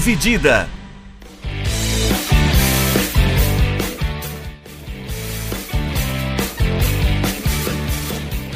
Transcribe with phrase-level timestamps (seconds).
[0.00, 0.66] Dividida.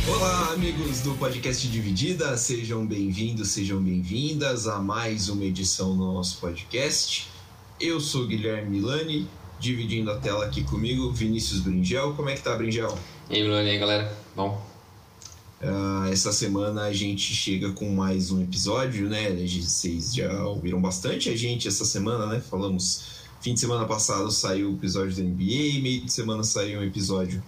[0.08, 6.40] Olá, amigos do podcast Dividida, sejam bem-vindos, sejam bem-vindas a mais uma edição do nosso
[6.40, 7.28] podcast.
[7.78, 9.28] Eu sou Guilherme Milani,
[9.60, 12.14] dividindo a tela aqui comigo, Vinícius Bringel.
[12.14, 12.98] Como é que tá, Bringel?
[13.28, 14.16] E aí, Milani, e aí, galera?
[14.34, 14.73] Bom?
[15.64, 19.30] Uh, essa semana a gente chega com mais um episódio, né?
[19.30, 22.38] Vocês já ouviram bastante a gente essa semana, né?
[22.38, 23.24] Falamos.
[23.40, 27.42] Fim de semana passado saiu o episódio da NBA, meio de semana saiu um episódio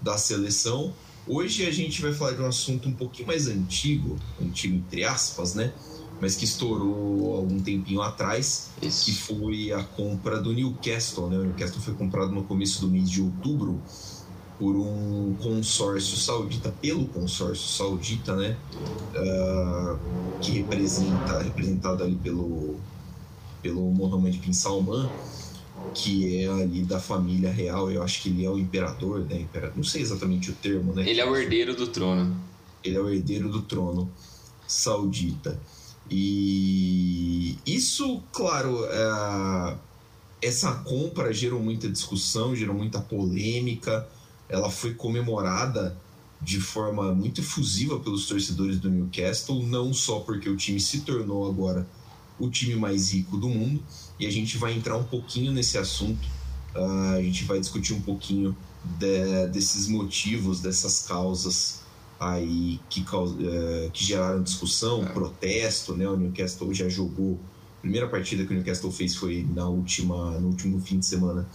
[0.00, 0.94] da seleção.
[1.26, 5.54] Hoje a gente vai falar de um assunto um pouquinho mais antigo, antigo entre aspas,
[5.54, 5.72] né?
[6.20, 9.06] Mas que estourou algum tempinho atrás, Isso.
[9.06, 11.36] que foi a compra do Newcastle, né?
[11.36, 13.82] O Newcastle foi comprado no começo do mês de outubro
[14.58, 18.56] por um consórcio saudita, pelo consórcio saudita, né?
[19.14, 19.98] Uh,
[20.40, 22.76] que representa, representado ali pelo,
[23.62, 25.10] pelo Mohammed bin Salman,
[25.92, 27.90] que é ali da família real.
[27.90, 29.40] Eu acho que ele é o imperador, né?
[29.40, 31.08] Imperador, não sei exatamente o termo, né?
[31.08, 32.34] Ele é o herdeiro do trono.
[32.82, 34.10] Ele é o herdeiro do trono
[34.66, 35.60] saudita.
[36.10, 39.76] E isso, claro, é...
[40.40, 44.08] essa compra gerou muita discussão, gerou muita polêmica
[44.48, 45.96] ela foi comemorada
[46.40, 51.48] de forma muito efusiva pelos torcedores do Newcastle, não só porque o time se tornou
[51.48, 51.86] agora
[52.38, 53.82] o time mais rico do mundo,
[54.20, 56.28] e a gente vai entrar um pouquinho nesse assunto,
[56.74, 58.54] uh, a gente vai discutir um pouquinho
[58.98, 61.80] de, desses motivos, dessas causas
[62.20, 65.06] aí que, uh, que geraram discussão, é.
[65.06, 66.06] protesto, né?
[66.06, 67.40] O Newcastle já jogou,
[67.78, 71.46] a primeira partida que o Newcastle fez foi na última, no último fim de semana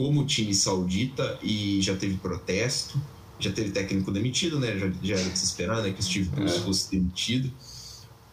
[0.00, 2.98] como time saudita e já teve protesto,
[3.38, 4.78] já teve técnico demitido, né?
[4.78, 5.92] Já, já era de se esperar, né?
[5.92, 6.60] Que o Steve Bruce é.
[6.60, 7.52] fosse demitido.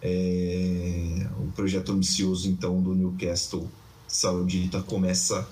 [0.02, 3.70] É, o projeto ambicioso, então, do Newcastle
[4.08, 5.46] saudita começa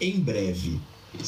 [0.00, 0.80] em breve.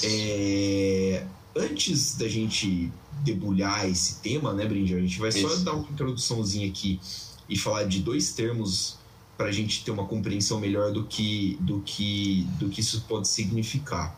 [0.03, 2.91] É, antes da gente
[3.23, 4.95] debulhar esse tema, né, Brindy?
[4.95, 5.65] A gente vai só Isso.
[5.65, 6.99] dar uma introduçãozinha aqui
[7.47, 8.97] e falar de dois termos
[9.37, 13.29] para a gente ter uma compreensão melhor do que, do, que, do que isso pode
[13.29, 14.17] significar.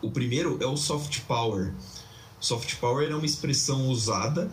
[0.00, 1.72] O primeiro é o soft power.
[2.40, 4.50] Soft power é uma expressão usada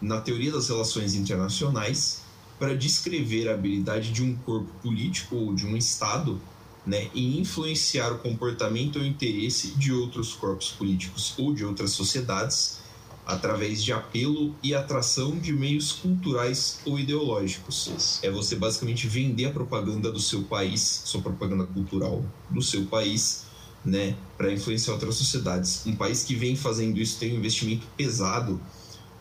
[0.00, 2.22] na teoria das relações internacionais
[2.58, 6.40] para descrever a habilidade de um corpo político ou de um Estado
[6.84, 12.78] né, em influenciar o comportamento ou interesse de outros corpos políticos ou de outras sociedades
[13.28, 18.18] através de apelo e atração de meios culturais ou ideológicos.
[18.22, 23.44] É você basicamente vender a propaganda do seu país, sua propaganda cultural do seu país,
[23.84, 25.84] né, para influenciar outras sociedades.
[25.84, 28.58] Um país que vem fazendo isso tem um investimento pesado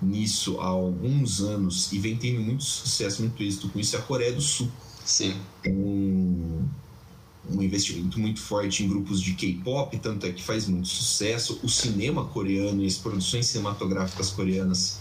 [0.02, 4.02] nisso há alguns anos e vem tendo muito sucesso, muito êxito com isso é a
[4.02, 4.72] Coreia do Sul.
[5.04, 5.36] Sim.
[5.66, 6.66] Um,
[7.50, 11.60] um investimento muito forte em grupos de K-pop, tanto é que faz muito sucesso.
[11.64, 15.00] O cinema coreano e as produções cinematográficas coreanas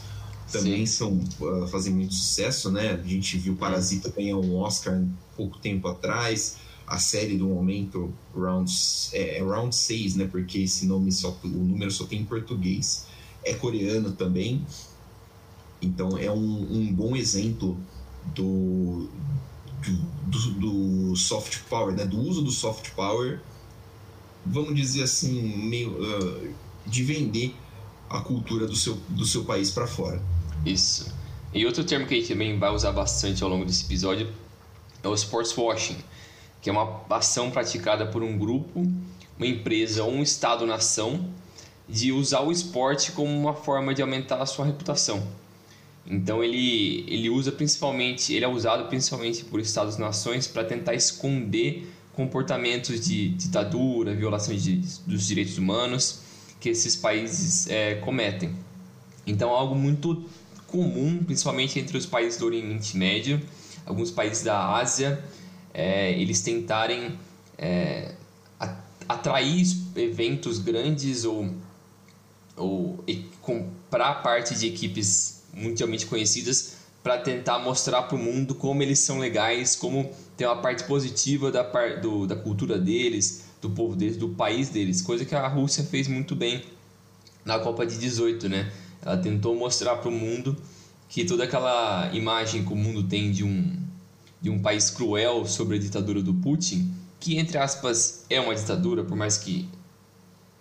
[0.51, 0.93] também Sim.
[0.93, 2.93] são uh, fazem muito sucesso, né?
[2.93, 5.03] A gente viu Parasita ganhar um Oscar
[5.37, 6.59] pouco tempo atrás.
[6.87, 8.71] A série do momento Round
[9.13, 10.29] é, é Round 6, né?
[10.31, 13.07] Porque esse nome só o número só tem em português.
[13.45, 14.65] É coreano também.
[15.83, 17.77] Então é um, um bom exemplo
[18.35, 19.09] do,
[19.91, 22.05] do, do, soft power, né?
[22.05, 23.41] do uso do soft power,
[24.45, 26.55] vamos dizer assim, meio, uh,
[26.87, 27.55] de vender
[28.09, 30.23] a cultura do seu, do seu país para fora.
[30.65, 31.13] Isso.
[31.53, 34.33] E outro termo que a gente também vai usar bastante ao longo desse episódio
[35.03, 35.97] é o sports washing,
[36.61, 38.81] que é uma ação praticada por um grupo,
[39.39, 41.29] uma empresa ou um estado-nação
[41.89, 45.27] de usar o esporte como uma forma de aumentar a sua reputação.
[46.09, 53.01] Então ele, ele usa principalmente, ele é usado principalmente por estados-nações para tentar esconder comportamentos
[53.01, 56.21] de ditadura, violação de, dos direitos humanos
[56.61, 58.55] que esses países é, cometem.
[59.27, 60.25] Então é algo muito
[60.67, 63.41] comum, principalmente entre os países do Oriente Médio,
[63.85, 65.23] alguns países da Ásia,
[65.75, 67.19] é, eles tentarem
[67.59, 68.15] é,
[69.09, 71.53] atrair eventos grandes ou,
[72.57, 73.05] ou
[73.43, 79.19] comprar parte de equipes mundialmente conhecidas para tentar mostrar para o mundo como eles são
[79.19, 84.17] legais, como tem uma parte positiva da, par, do, da cultura deles, do povo deles,
[84.17, 86.63] do país deles, coisa que a Rússia fez muito bem
[87.45, 88.71] na Copa de 18, né?
[89.01, 90.57] Ela tentou mostrar para o mundo
[91.09, 93.77] que toda aquela imagem que o mundo tem de um,
[94.41, 99.05] de um país cruel sobre a ditadura do Putin, que entre aspas é uma ditadura,
[99.05, 99.69] por mais que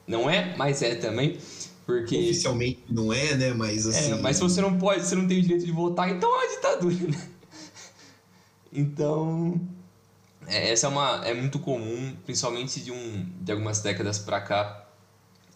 [0.08, 1.38] não é, mas é também,
[1.86, 2.18] porque...
[2.18, 3.54] Oficialmente não é, né?
[3.54, 4.12] Mas é, assim.
[4.14, 6.46] É, mas se você não pode, você não tem o direito de votar, então é
[6.46, 7.30] uma ditadura, né?
[8.78, 9.62] Então.
[10.48, 14.88] É, essa é, uma, é muito comum, principalmente de, um, de algumas décadas para cá,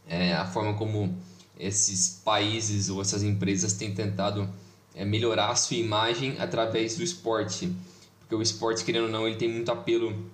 [0.07, 1.15] é, a forma como
[1.59, 4.49] esses países ou essas empresas têm tentado
[4.95, 7.71] é, melhorar a sua imagem através do esporte.
[8.19, 10.25] Porque o esporte, querendo ou não, ele tem muito apelo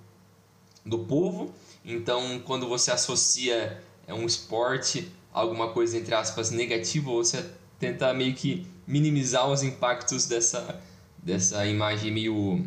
[0.86, 1.54] do povo.
[1.84, 7.46] Então, quando você associa é, um esporte alguma coisa, entre aspas, negativa, você
[7.78, 10.82] tenta meio que minimizar os impactos dessa,
[11.22, 12.66] dessa imagem meio,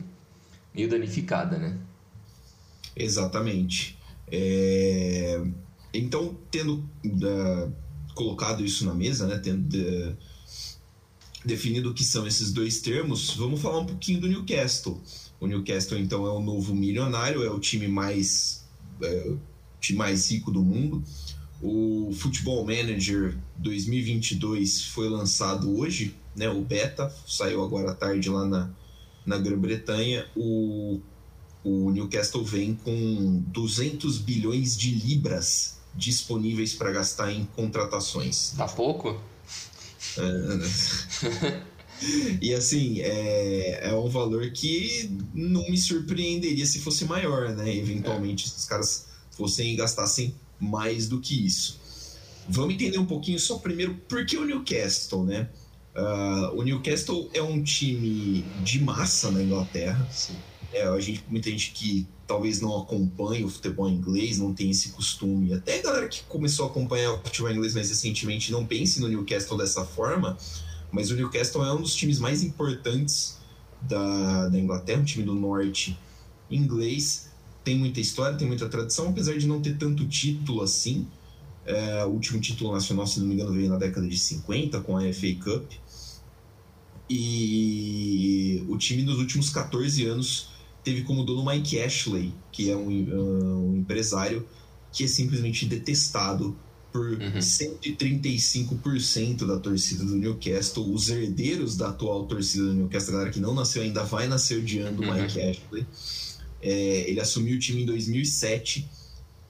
[0.74, 1.78] meio danificada, né?
[2.94, 3.98] Exatamente.
[4.30, 5.40] É...
[5.94, 7.72] Então, tendo uh,
[8.14, 10.16] colocado isso na mesa, né, tendo uh,
[11.42, 15.00] definido o que são esses dois termos, vamos falar um pouquinho do Newcastle.
[15.40, 18.66] O Newcastle, então, é o novo milionário, é o time mais,
[19.00, 19.32] é,
[19.80, 21.02] time mais rico do mundo.
[21.60, 28.46] O Football Manager 2022 foi lançado hoje, né, o beta, saiu agora à tarde lá
[28.46, 28.70] na,
[29.26, 30.24] na Grã-Bretanha.
[30.36, 31.00] O,
[31.64, 38.52] o Newcastle vem com 200 bilhões de libras disponíveis para gastar em contratações.
[38.56, 39.20] Tá pouco?
[40.16, 41.62] É,
[42.40, 47.74] e assim, é, é um valor que não me surpreenderia se fosse maior, né?
[47.74, 48.48] Eventualmente, é.
[48.48, 51.80] se os caras fossem gastassem mais do que isso.
[52.48, 55.48] Vamos entender um pouquinho só primeiro por que o Newcastle, né?
[55.94, 60.08] Uh, o Newcastle é um time de massa na Inglaterra.
[60.72, 64.90] É, a gente, muita gente que talvez não acompanhe o futebol inglês, não tem esse
[64.90, 65.52] costume.
[65.52, 69.08] Até a galera que começou a acompanhar o futebol inglês mais recentemente não pense no
[69.08, 70.36] Newcastle dessa forma,
[70.92, 73.38] mas o Newcastle é um dos times mais importantes
[73.80, 75.98] da, da Inglaterra, um time do norte
[76.50, 77.30] inglês.
[77.68, 81.06] Tem muita história, tem muita tradição, apesar de não ter tanto título assim.
[81.66, 84.96] É, o último título nacional, se não me engano, veio na década de 50 com
[84.96, 85.70] a FA Cup.
[87.10, 90.48] E o time nos últimos 14 anos
[90.82, 94.48] teve como dono Mike Ashley, que é um, um empresário
[94.90, 96.56] que é simplesmente detestado
[96.90, 97.38] por uhum.
[97.38, 100.90] 135% da torcida do Newcastle.
[100.90, 104.58] Os herdeiros da atual torcida do Newcastle, a galera que não nasceu ainda, vai nascer
[104.58, 105.12] odiando o uhum.
[105.12, 105.86] Mike Ashley.
[106.60, 108.88] É, ele assumiu o time em 2007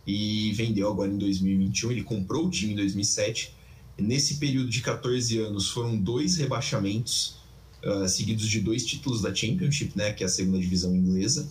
[0.07, 1.91] e vendeu agora em 2021.
[1.91, 3.55] Ele comprou o time em 2007.
[3.99, 7.37] Nesse período de 14 anos foram dois rebaixamentos
[7.85, 11.49] uh, seguidos de dois títulos da Championship, né, que é a segunda divisão inglesa.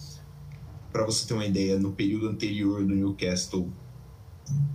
[0.91, 3.71] Para você ter uma ideia, no período anterior do Newcastle,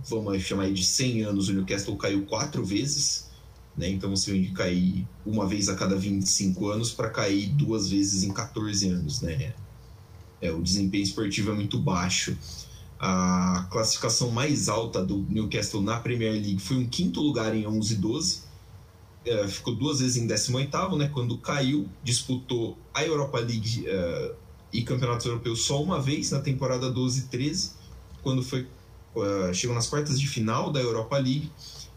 [0.07, 3.29] vamos chamar de 100 anos, o Newcastle caiu quatro vezes.
[3.75, 3.89] Né?
[3.89, 8.23] Então você vem de cair uma vez a cada 25 anos para cair duas vezes
[8.23, 9.21] em 14 anos.
[9.21, 9.53] Né?
[10.43, 12.37] É, o desempenho esportivo é muito baixo.
[12.99, 17.93] A classificação mais alta do Newcastle na Premier League foi um quinto lugar em 11
[17.93, 18.53] e 12
[19.25, 21.09] é, ficou duas vezes em 18 né?
[21.13, 24.35] Quando caiu, disputou a Europa League uh,
[24.71, 27.71] e Campeonatos Europeus só uma vez na temporada 12 13,
[28.21, 28.67] quando foi
[29.15, 31.49] uh, chegou nas quartas de final da Europa League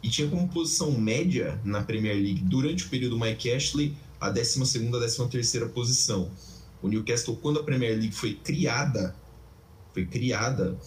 [0.02, 4.62] e tinha como posição média na Premier League durante o período Mike Ashley a 12
[4.62, 6.30] a 13 terceira posição.
[6.82, 9.14] O Newcastle, quando a Premier League foi criada,
[9.92, 10.78] foi criada,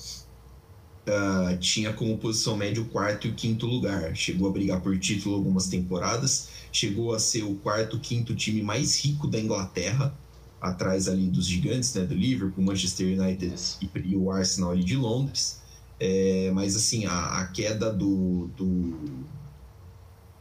[1.07, 4.15] uh, tinha como posição média o quarto e o quinto lugar.
[4.15, 9.03] Chegou a brigar por título algumas temporadas, chegou a ser o quarto, quinto time mais
[9.03, 10.15] rico da Inglaterra,
[10.61, 15.59] atrás ali dos gigantes, né, do Liverpool, Manchester United e, o Arsenal ali de Londres.
[15.99, 18.97] É, mas assim, a, a queda do, do,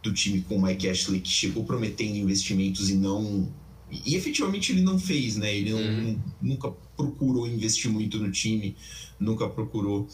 [0.02, 3.49] do, time com o Mike Ashley, que chegou prometendo investimentos e não.
[3.90, 5.54] E efetivamente ele não fez, né?
[5.54, 6.21] Ele não, uhum.
[6.42, 8.76] nunca procurou investir muito no time,
[9.18, 10.07] nunca procurou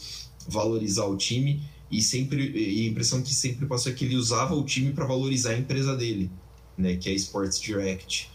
[0.47, 4.55] valorizar o time e sempre e a impressão que sempre passou é que ele usava
[4.55, 6.31] o time para valorizar a empresa dele,
[6.77, 8.31] né, que é a Sports Direct,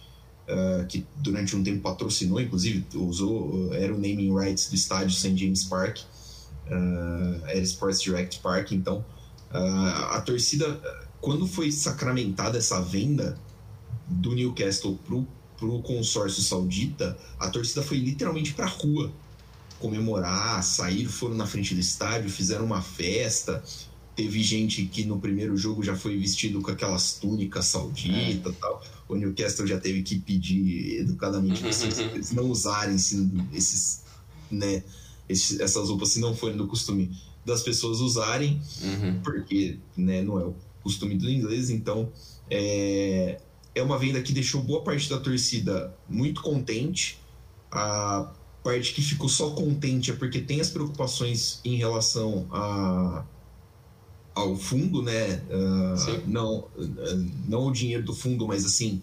[0.47, 5.35] uh, que durante um tempo patrocinou, inclusive usou era o naming rights do estádio St
[5.37, 9.05] James Park, uh, era Sports Direct Park, então
[9.51, 10.79] uh, a torcida
[11.19, 13.37] quando foi sacramentada essa venda
[14.09, 15.27] do Newcastle pro
[15.59, 19.11] pro consórcio saudita, a torcida foi literalmente para rua
[19.77, 23.63] comemorar, saíram, foram na frente do estádio, fizeram uma festa.
[24.15, 28.57] Teve gente que no primeiro jogo já foi vestido com aquelas túnicas sauditas é.
[28.59, 28.83] tal.
[29.07, 34.03] O Newcastle já teve que pedir educadamente eles não usarem esses,
[34.51, 34.83] né,
[35.27, 39.21] esses, essas roupas se não forem do costume das pessoas usarem, uhum.
[39.23, 41.69] porque né, não é o costume do inglês.
[41.69, 42.11] Então
[42.49, 43.39] é,
[43.79, 47.19] é uma venda que deixou boa parte da torcida muito contente.
[47.71, 48.31] A
[48.63, 53.23] parte que ficou só contente é porque tem as preocupações em relação a,
[54.35, 55.41] ao fundo, né?
[55.49, 56.67] Uh, não,
[57.47, 59.01] não o dinheiro do fundo, mas assim.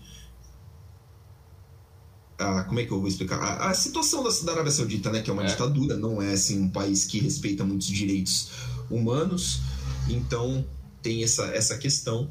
[2.39, 3.39] a, como é que eu vou explicar?
[3.39, 5.23] A, a situação da, da, Arábia Saudita, né?
[5.23, 5.47] Que é uma é.
[5.47, 8.51] ditadura, não é assim um país que respeita muitos direitos
[8.91, 9.61] humanos.
[10.09, 10.67] Então
[11.03, 12.31] tem essa, essa questão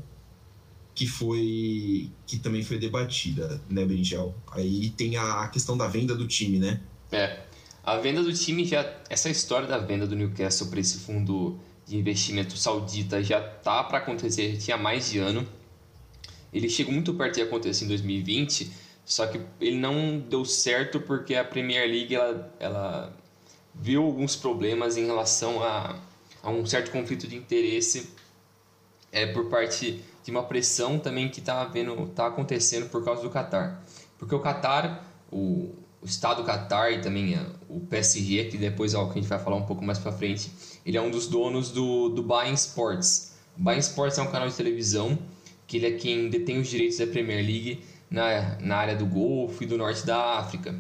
[0.95, 4.33] que foi que também foi debatida, né, Brinjal?
[4.51, 6.79] Aí tem a questão da venda do time, né?
[7.11, 7.41] É.
[7.83, 11.97] A venda do time já essa história da venda do Newcastle para esse fundo de
[11.97, 15.45] investimento saudita já tá para acontecer, já tinha mais de ano.
[16.53, 18.71] Ele chegou muito perto de acontecer em 2020,
[19.03, 23.17] só que ele não deu certo porque a Premier League ela, ela
[23.73, 25.99] viu alguns problemas em relação a,
[26.41, 28.09] a um certo conflito de interesse
[29.11, 31.71] é, por parte de uma pressão também que está
[32.15, 33.79] tá acontecendo por causa do Qatar.
[34.17, 35.69] Porque o Qatar, o,
[36.01, 39.29] o Estado Qatar e também a, o PSG, que depois é algo que a gente
[39.29, 40.51] vai falar um pouco mais para frente,
[40.83, 43.33] ele é um dos donos do, do Buying Sports.
[43.55, 45.15] O Buying Sports é um canal de televisão
[45.67, 49.63] que ele é quem detém os direitos da Premier League na, na área do Golfo
[49.63, 50.73] e do Norte da África.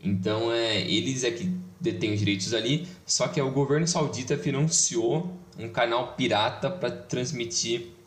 [0.00, 4.38] Então, é, eles é que detêm os direitos ali, só que é o governo saudita
[4.38, 7.98] financiou um canal pirata para transmitir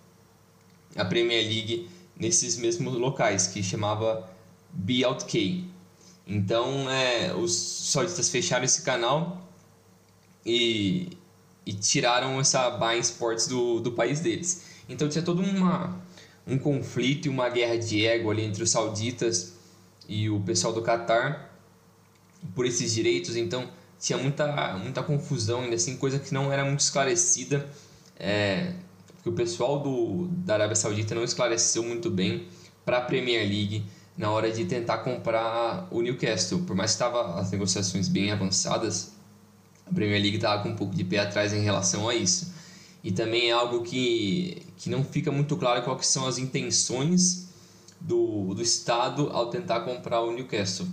[0.95, 4.29] a Premier League nesses mesmos locais, que chamava
[4.71, 5.65] BLK.
[6.25, 9.45] Então, é, os sauditas fecharam esse canal
[10.45, 11.17] e,
[11.65, 14.65] e tiraram essa Buy Sports do, do país deles.
[14.87, 16.01] Então, tinha todo uma,
[16.47, 19.53] um conflito e uma guerra de ego ali entre os sauditas
[20.07, 21.53] e o pessoal do Catar
[22.55, 23.35] por esses direitos.
[23.35, 23.69] Então,
[23.99, 27.67] tinha muita, muita confusão ainda assim, coisa que não era muito esclarecida.
[28.17, 28.73] É,
[29.23, 32.49] porque o pessoal do, da Arábia Saudita não esclareceu muito bem
[32.83, 33.85] para a Premier League
[34.17, 36.63] na hora de tentar comprar o Newcastle.
[36.63, 39.13] Por mais que estava as negociações bem avançadas,
[39.87, 42.53] a Premier League estava com um pouco de pé atrás em relação a isso.
[43.01, 47.47] E também é algo que, que não fica muito claro quais são as intenções
[48.01, 50.87] do, do Estado ao tentar comprar o Newcastle.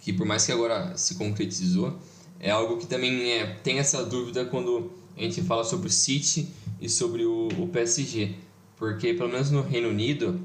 [0.00, 1.98] Que por mais que agora se concretizou,
[2.38, 6.48] é algo que também é, tem essa dúvida quando a gente fala sobre o City
[6.80, 8.34] e sobre o, o PSG,
[8.76, 10.40] porque pelo menos no Reino Unido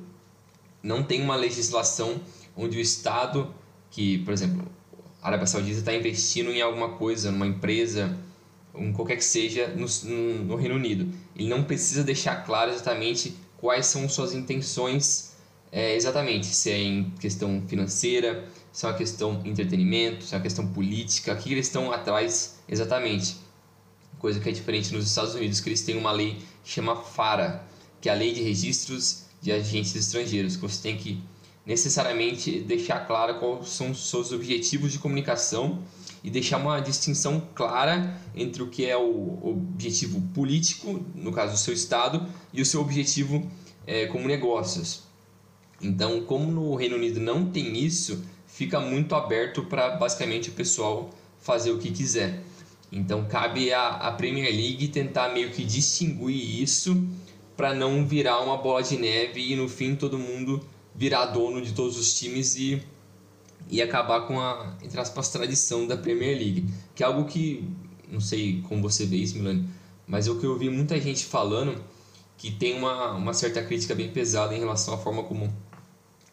[0.83, 2.19] não tem uma legislação
[2.55, 3.53] onde o Estado,
[3.89, 4.67] que por exemplo
[5.21, 8.15] a Arábia Saudita está investindo em alguma coisa, numa empresa,
[8.73, 9.87] um qualquer que seja no,
[10.43, 15.35] no Reino Unido, ele não precisa deixar claro exatamente quais são suas intenções
[15.71, 20.43] é, exatamente, se é em questão financeira, se é uma questão entretenimento, se é uma
[20.43, 23.44] questão política, o que eles estão atrás exatamente.
[24.19, 27.63] Coisa que é diferente nos Estados Unidos, que eles têm uma lei que chama FARA,
[28.01, 31.21] que é a Lei de Registros de Agentes Estrangeiros, que você tem que
[31.65, 35.83] necessariamente deixar claro quais são os seus objetivos de comunicação
[36.23, 41.57] e deixar uma distinção clara entre o que é o objetivo político, no caso do
[41.57, 43.49] seu Estado, e o seu objetivo
[43.85, 45.03] é, como negócios.
[45.81, 51.09] Então, como no Reino Unido não tem isso, fica muito aberto para basicamente o pessoal
[51.39, 52.43] fazer o que quiser.
[52.91, 57.05] Então cabe a Premier League tentar meio que distinguir isso
[57.55, 60.61] para não virar uma bola de neve e no fim todo mundo
[60.93, 62.81] virar dono de todos os times e,
[63.69, 66.69] e acabar com a, entre aspas, tradição da Premier League.
[66.93, 67.67] Que é algo que,
[68.09, 69.67] não sei como você vê isso, Milani,
[70.07, 71.81] mas é o que eu vi muita gente falando
[72.37, 75.53] que tem uma, uma certa crítica bem pesada em relação à forma como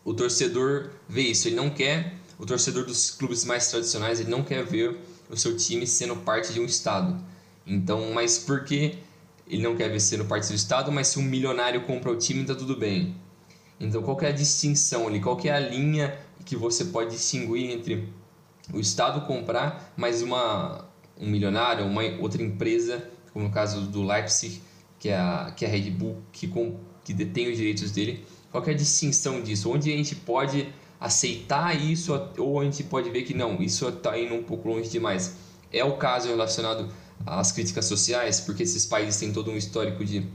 [0.05, 1.49] o torcedor vê isso.
[1.49, 4.99] Ele não quer, o torcedor dos clubes mais tradicionais, ele não quer ver
[5.33, 7.17] o seu time sendo parte de um estado.
[7.67, 8.99] Então, mas por que
[9.49, 12.45] ele não quer ver sendo parte do estado, mas se um milionário compra o time,
[12.45, 13.17] tá tudo bem.
[13.81, 15.21] Então, qual é a distinção ali?
[15.21, 18.09] Qual é a linha que você pode distinguir entre
[18.73, 20.87] o estado comprar, mas uma
[21.19, 24.61] um milionário, uma outra empresa, como no caso do Leipzig,
[24.99, 28.25] que é a, que é a Red Bull, que, com, que detém os direitos dele,
[28.51, 29.71] qual é a distinção disso?
[29.71, 30.69] Onde a gente pode
[31.03, 34.89] aceitar isso ou a gente pode ver que não, isso está indo um pouco longe
[34.89, 35.37] demais?
[35.73, 36.89] É o caso relacionado
[37.27, 40.27] às críticas sociais, porque esses países têm todo um histórico de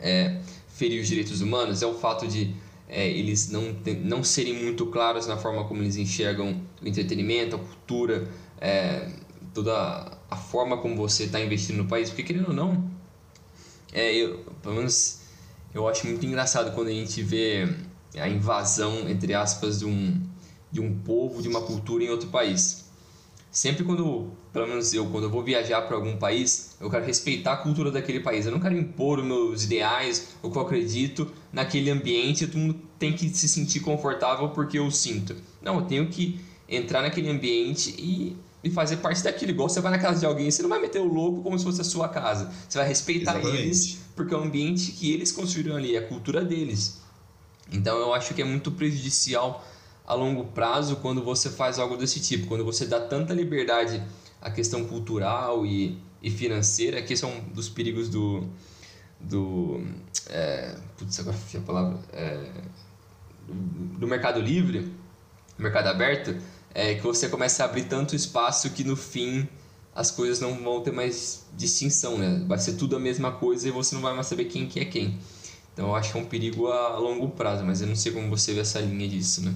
[0.00, 2.54] é, ferir os direitos humanos, é o fato de
[2.88, 7.58] é, eles não, não serem muito claros na forma como eles enxergam o entretenimento, a
[7.58, 8.28] cultura,
[8.60, 9.08] é,
[9.54, 12.90] toda a forma como você está investindo no país, porque querendo ou não,
[13.92, 15.20] é, eu, pelo menos
[15.72, 17.68] eu acho muito engraçado quando a gente vê
[18.20, 20.20] a invasão, entre aspas, de um,
[20.70, 22.82] de um povo, de uma cultura em outro país.
[23.50, 27.52] Sempre quando, pelo menos eu, quando eu vou viajar para algum país, eu quero respeitar
[27.52, 28.46] a cultura daquele país.
[28.46, 32.46] Eu não quero impor os meus ideais, o que eu acredito naquele ambiente.
[32.46, 35.36] Todo mundo tem que se sentir confortável porque eu sinto.
[35.60, 39.50] Não, eu tenho que entrar naquele ambiente e, e fazer parte daquilo.
[39.50, 41.64] Igual você vai na casa de alguém, você não vai meter o louco como se
[41.64, 42.50] fosse a sua casa.
[42.66, 43.62] Você vai respeitar Exatamente.
[43.62, 47.01] eles porque é o ambiente que eles construíram ali, é a cultura deles.
[47.72, 49.64] Então eu acho que é muito prejudicial
[50.06, 54.02] a longo prazo quando você faz algo desse tipo, quando você dá tanta liberdade
[54.40, 58.46] à questão cultural e, e financeira, que esse é um dos perigos do.
[59.20, 59.84] do
[60.28, 61.98] é, putz, agora a palavra.
[62.12, 62.50] É,
[63.46, 64.92] do, do mercado livre,
[65.58, 66.36] mercado aberto,
[66.74, 69.48] é que você começa a abrir tanto espaço que no fim
[69.94, 72.44] as coisas não vão ter mais distinção, né?
[72.46, 74.84] Vai ser tudo a mesma coisa e você não vai mais saber quem que é
[74.84, 75.18] quem.
[75.72, 78.28] Então eu acho que é um perigo a longo prazo, mas eu não sei como
[78.28, 79.54] você vê essa linha disso, né?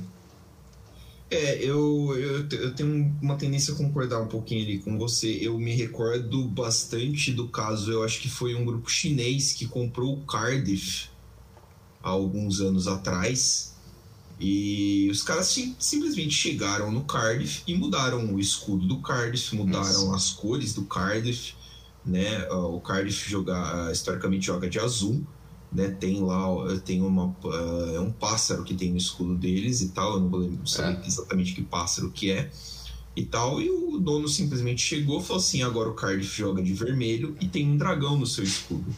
[1.29, 5.39] É, eu, eu, eu tenho uma tendência a concordar um pouquinho ali com você.
[5.41, 10.15] Eu me recordo bastante do caso, eu acho que foi um grupo chinês que comprou
[10.15, 11.09] o Cardiff
[12.03, 13.75] há alguns anos atrás.
[14.39, 19.85] E os caras sim, simplesmente chegaram no Cardiff e mudaram o escudo do Cardiff, mudaram
[19.85, 20.15] Nossa.
[20.15, 21.55] as cores do Cardiff,
[22.05, 22.47] né?
[22.51, 25.27] O Cardiff joga, historicamente joga de azul
[25.73, 25.89] né?
[25.89, 26.47] Tem lá,
[26.85, 30.29] tem uma, uh, é um pássaro que tem no escudo deles e tal, eu não
[30.29, 31.07] vou lembrar saber é.
[31.07, 32.51] exatamente que pássaro que é
[33.15, 36.75] e tal, e o dono simplesmente chegou e falou assim, agora o Cardiff joga de
[36.75, 38.95] vermelho e tem um dragão no seu escudo.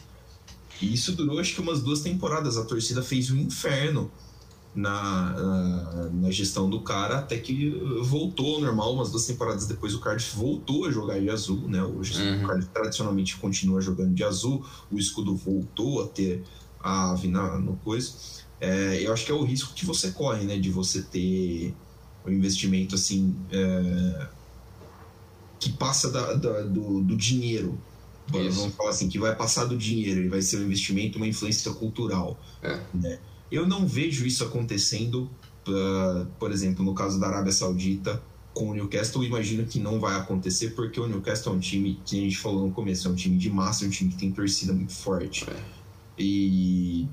[0.81, 4.11] E isso durou acho que umas duas temporadas, a torcida fez um inferno
[4.79, 7.69] na, na, na, gestão do cara até que
[8.01, 8.93] voltou ao normal.
[8.93, 11.67] Umas duas temporadas depois, o Cardiff voltou a jogar de azul.
[11.67, 11.83] Né?
[11.83, 12.43] Hoje, uhum.
[12.43, 16.43] o Cardiff tradicionalmente continua jogando de azul, o escudo voltou a ter
[16.79, 18.13] a ave na, no coisa.
[18.61, 20.57] É, eu acho que é o risco que você corre, né?
[20.57, 21.73] De você ter
[22.25, 24.27] um investimento assim é,
[25.59, 27.79] que passa da, da, do, do, dinheiro.
[28.33, 28.59] Isso.
[28.59, 31.71] Vamos falar assim, que vai passar do dinheiro, ele vai ser um investimento, uma influência
[31.73, 32.39] cultural.
[32.61, 32.79] É.
[32.93, 33.19] Né?
[33.51, 35.29] Eu não vejo isso acontecendo,
[35.67, 38.21] uh, por exemplo, no caso da Arábia Saudita
[38.53, 42.19] com o Newcastle, imagino que não vai acontecer, porque o Newcastle é um time que
[42.19, 44.31] a gente falou no começo, é um time de massa, é um time que tem
[44.31, 45.45] torcida muito forte.
[45.49, 45.55] É.
[46.17, 47.07] E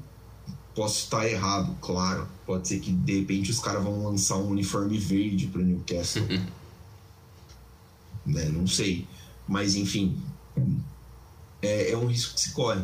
[0.75, 2.27] posso estar errado, claro.
[2.45, 6.27] Pode ser que de repente os caras vão lançar um uniforme verde para o Newcastle.
[8.27, 8.47] né?
[8.47, 9.07] Não sei.
[9.47, 10.21] Mas enfim,
[11.63, 12.83] é, é, um risco que se corre.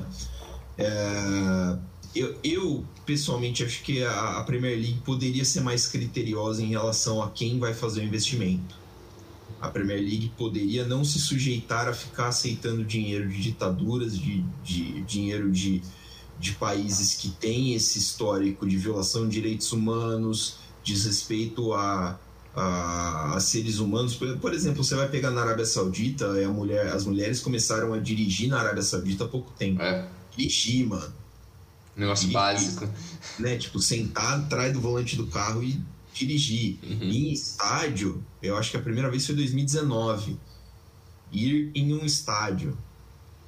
[0.78, 1.76] É,
[2.14, 7.22] eu, eu, pessoalmente acho que a, a Premier League poderia ser mais criteriosa em relação
[7.22, 8.74] a quem vai fazer o investimento.
[9.60, 15.00] A Premier League poderia não se sujeitar a ficar aceitando dinheiro de ditaduras, de, de
[15.02, 15.82] dinheiro de
[16.42, 22.18] de países que têm esse histórico de violação de direitos humanos, desrespeito a,
[22.52, 24.16] a, a, seres humanos.
[24.16, 27.98] Por, por, exemplo, você vai pegar na Arábia Saudita, a mulher, as mulheres começaram a
[27.98, 29.80] dirigir na Arábia Saudita há pouco tempo.
[29.80, 30.08] É.
[30.36, 31.14] Dirigir, mano.
[31.96, 32.88] Negócio dirigir, básico.
[33.38, 33.56] Né?
[33.56, 35.80] Tipo, sentar atrás do volante do carro e
[36.14, 36.78] dirigir.
[36.82, 37.02] Uhum.
[37.02, 40.38] Em estádio, eu acho que a primeira vez foi em 2019.
[41.32, 42.76] Ir em um estádio.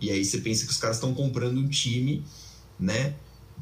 [0.01, 2.25] E aí você pensa que os caras estão comprando um time
[2.79, 3.15] né?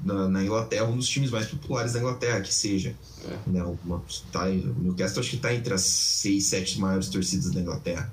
[0.03, 2.95] Na, na, Inglaterra, um dos times mais populares da Inglaterra, que seja.
[3.25, 3.51] É.
[3.51, 7.61] Né, uma, tá, o Newcastle acho que está entre as seis, sete maiores torcidas da
[7.61, 8.13] Inglaterra.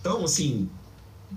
[0.00, 0.68] Então, assim,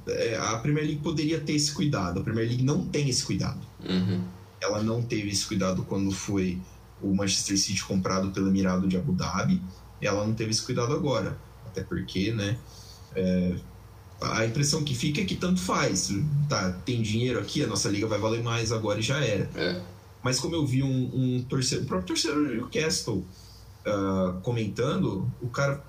[0.08, 2.20] é, a Premier League poderia ter esse cuidado.
[2.20, 3.60] A Premier League não tem esse cuidado.
[3.84, 4.24] Uhum.
[4.64, 6.58] Ela não teve esse cuidado quando foi
[7.02, 9.62] o Manchester City comprado pelo Emirado de Abu Dhabi.
[10.02, 11.38] Ela não teve esse cuidado agora.
[11.68, 12.58] Até porque, né?
[13.14, 13.56] É,
[14.22, 16.10] a impressão que fica é que tanto faz.
[16.48, 19.50] Tá, tem dinheiro aqui, a nossa liga vai valer mais agora e já era.
[19.56, 19.82] É.
[20.24, 23.26] Mas como eu vi um, um torcedor, o próprio torcedor Newcastle
[23.86, 25.84] uh, comentando, o cara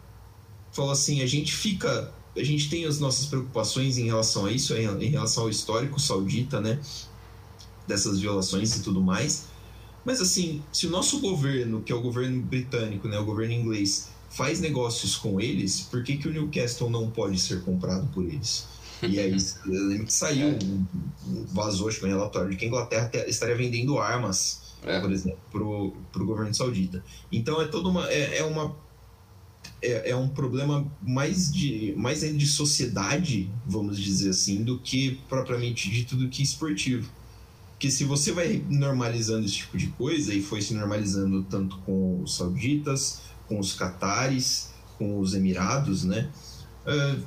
[0.72, 2.12] falou assim: a gente fica.
[2.37, 6.60] A gente tem as nossas preocupações em relação a isso, em relação ao histórico saudita,
[6.60, 6.80] né?
[7.86, 9.46] Dessas violações e tudo mais.
[10.04, 14.10] Mas assim, se o nosso governo, que é o governo britânico, né, o governo inglês,
[14.30, 18.66] faz negócios com eles, por que, que o Newcastle não pode ser comprado por eles?
[19.02, 20.58] E aí, eu lembro que saiu, é.
[21.52, 25.00] vazou acho que um relatório de que a Inglaterra estaria vendendo armas, é.
[25.00, 27.02] por exemplo, para o governo saudita.
[27.30, 28.08] Então é toda uma.
[28.10, 28.76] É, é uma
[29.80, 35.90] é, é, um problema mais de, mais de sociedade, vamos dizer assim, do que propriamente
[35.90, 37.10] dito do que esportivo.
[37.74, 42.22] Porque se você vai normalizando esse tipo de coisa, e foi se normalizando tanto com
[42.22, 46.30] os sauditas, com os catares, com os Emirados, né?
[46.87, 47.22] Uh,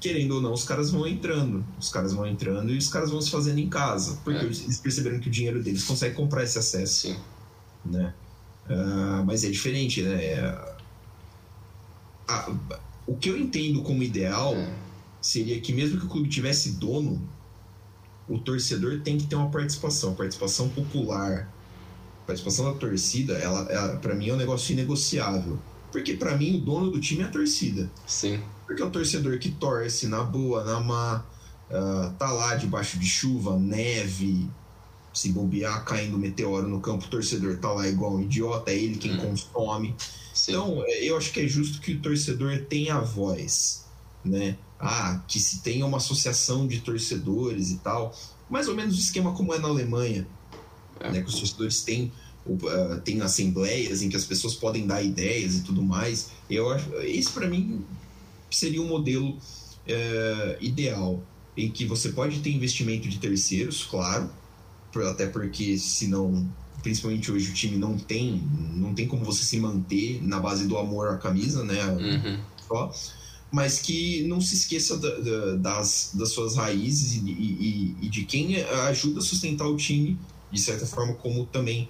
[0.00, 1.64] querendo ou não, os caras vão entrando.
[1.78, 4.18] Os caras vão entrando e os caras vão se fazendo em casa.
[4.24, 4.44] Porque é.
[4.44, 7.08] eles perceberam que o dinheiro deles consegue comprar esse acesso.
[7.08, 7.16] Sim.
[7.84, 8.14] Né?
[8.68, 10.24] Uh, mas é diferente, né?
[10.24, 10.76] É,
[13.06, 14.74] o que eu entendo como ideal é.
[15.20, 17.20] seria que mesmo que o clube tivesse dono,
[18.28, 21.50] o torcedor tem que ter uma participação, participação popular,
[22.26, 25.58] participação da torcida, ela, ela para mim é um negócio inegociável.
[25.90, 27.90] Porque para mim o dono do time é a torcida.
[28.06, 28.40] Sim.
[28.66, 31.24] Porque é o torcedor que torce na boa, na má,
[31.70, 34.46] uh, tá lá debaixo de chuva, neve,
[35.14, 38.98] se bobear caindo meteoro no campo, o torcedor tá lá igual um idiota, é ele
[38.98, 39.30] quem hum.
[39.30, 39.94] consome.
[40.34, 40.52] Sim.
[40.52, 43.86] Então, é, eu acho que é justo que o torcedor tenha voz,
[44.22, 44.56] né?
[44.80, 48.16] Ah, que se tenha uma associação de torcedores e tal.
[48.48, 50.26] Mais ou menos o esquema como é na Alemanha,
[51.00, 51.10] é.
[51.10, 51.20] né?
[51.20, 52.12] Que os torcedores têm,
[52.46, 56.30] uh, têm assembleias em que as pessoas podem dar ideias e tudo mais.
[56.48, 57.84] Eu acho, esse para mim
[58.50, 61.22] seria um modelo uh, ideal,
[61.56, 64.30] em que você pode ter investimento de terceiros, claro,
[65.10, 66.48] até porque senão
[66.82, 68.42] principalmente hoje o time não tem
[68.74, 71.84] não tem como você se manter na base do amor à camisa, né?
[71.86, 72.40] Uhum.
[72.66, 72.92] Só,
[73.50, 78.24] mas que não se esqueça da, da, das, das suas raízes e, e, e, de
[78.24, 80.18] quem ajuda a sustentar o time,
[80.52, 81.88] de certa forma, como também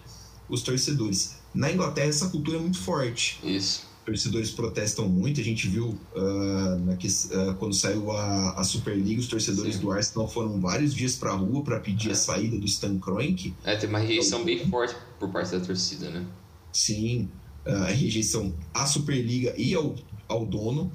[0.49, 1.37] os torcedores.
[1.55, 3.41] Na Inglaterra, essa cultura é muito forte.
[3.43, 5.41] Isso torcedores protestam muito.
[5.41, 9.81] A gente viu uh, na, uh, quando saiu a, a Superliga, os torcedores Sim.
[9.83, 12.13] do Arsenal foram vários dias para a rua para pedir é.
[12.13, 13.55] a saída do Stan Kroenke.
[13.65, 16.25] É, tem uma rejeição então, bem forte por parte da torcida, né?
[16.73, 17.29] Sim,
[17.67, 19.95] uh, a rejeição à Superliga e ao,
[20.29, 20.93] ao dono.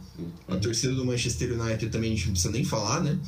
[0.48, 3.20] A torcida do Manchester United também a gente não precisa nem falar, né?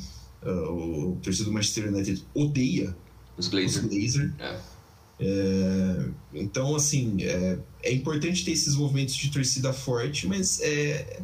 [0.42, 2.96] Uh, o torcida do Manchester United odeia
[3.36, 3.84] os Glazer.
[3.84, 4.34] Os Glazer.
[4.38, 4.76] É.
[5.18, 11.22] É, então, assim, é, é, importante ter esses movimentos de torcida forte, mas é,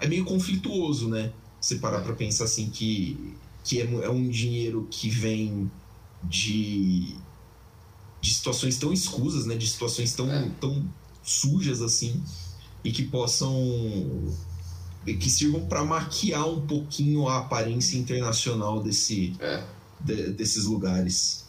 [0.00, 1.32] é meio conflituoso, né?
[1.60, 5.70] Você parar para pensar assim que, que é, é, um dinheiro que vem
[6.22, 7.16] de,
[8.20, 9.56] de situações tão escusas, né?
[9.56, 10.48] De situações tão, é.
[10.60, 10.88] tão
[11.24, 12.22] sujas assim
[12.84, 13.54] e que possam
[15.04, 19.62] que sirvam para maquiar um pouquinho a aparência internacional desse, é.
[19.98, 21.44] de, desses lugares.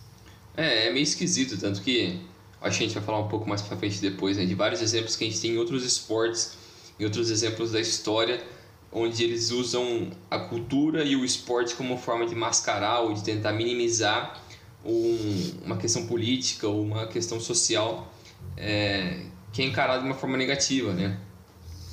[0.57, 2.19] É, é meio esquisito, tanto que
[2.61, 4.81] acho que a gente vai falar um pouco mais pra frente depois, né, de vários
[4.81, 6.57] exemplos que a gente tem em outros esportes,
[6.99, 8.43] em outros exemplos da história,
[8.91, 13.51] onde eles usam a cultura e o esporte como forma de mascarar ou de tentar
[13.53, 14.41] minimizar
[14.85, 18.11] um, uma questão política ou uma questão social
[18.55, 21.17] é, que é encarada de uma forma negativa, né?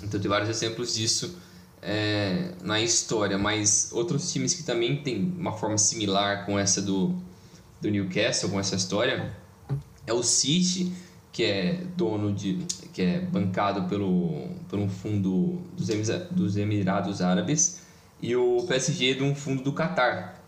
[0.03, 1.38] Então tem vários exemplos disso
[1.81, 7.14] é, na história, mas outros times que também têm uma forma similar com essa do
[7.81, 9.35] do Newcastle com essa história
[10.07, 10.92] é o City,
[11.33, 12.64] que é dono de.
[12.92, 15.88] que é bancado pelo, por um fundo dos,
[16.31, 17.83] dos Emirados Árabes,
[18.20, 20.42] e o PSG de um fundo do Catar.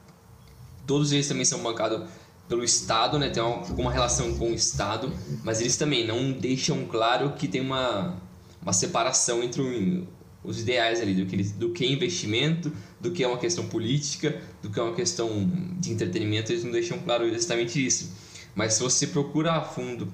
[0.87, 2.09] Todos eles também são bancados
[2.49, 3.31] pelo Estado, né?
[3.31, 8.17] Tem alguma relação com o Estado, mas eles também não deixam claro que tem uma,
[8.61, 10.07] uma separação entre
[10.45, 14.41] os ideais ali, do que, do que é investimento, do que é uma questão política,
[14.61, 18.13] do que é uma questão de entretenimento, eles não deixam claro exatamente isso.
[18.55, 20.13] Mas se você procura a fundo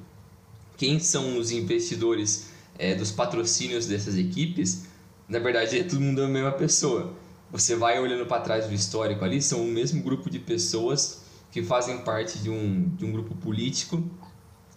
[0.76, 4.84] quem são os investidores é, dos patrocínios dessas equipes,
[5.28, 7.14] na verdade é todo mundo a mesma pessoa.
[7.50, 11.62] Você vai olhando para trás do histórico ali, são o mesmo grupo de pessoas que
[11.62, 14.02] fazem parte de um, de um grupo político,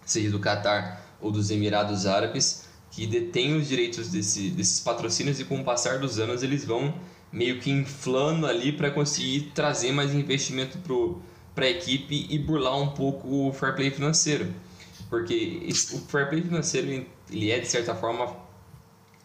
[0.06, 5.46] seja do Catar ou dos Emirados Árabes, que detêm os direitos desse, desses patrocínios e
[5.46, 6.94] com o passar dos anos eles vão
[7.32, 10.78] meio que inflando ali para conseguir trazer mais investimento
[11.56, 14.54] para a equipe e burlar um pouco o fair play financeiro.
[15.10, 18.36] Porque o fair play financeiro ele é de certa forma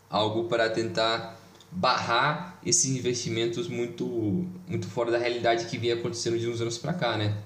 [0.08, 1.36] algo para tentar
[1.76, 6.94] barrar esses investimentos muito muito fora da realidade que vinha acontecendo de uns anos para
[6.94, 7.36] cá, né?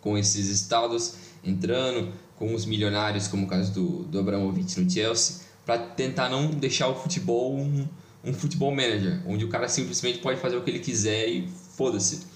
[0.00, 5.46] Com esses estados entrando, com os milionários, como o caso do, do Abramovich no Chelsea,
[5.64, 7.86] para tentar não deixar o futebol um,
[8.24, 12.26] um futebol manager, onde o cara simplesmente pode fazer o que ele quiser e foda-se.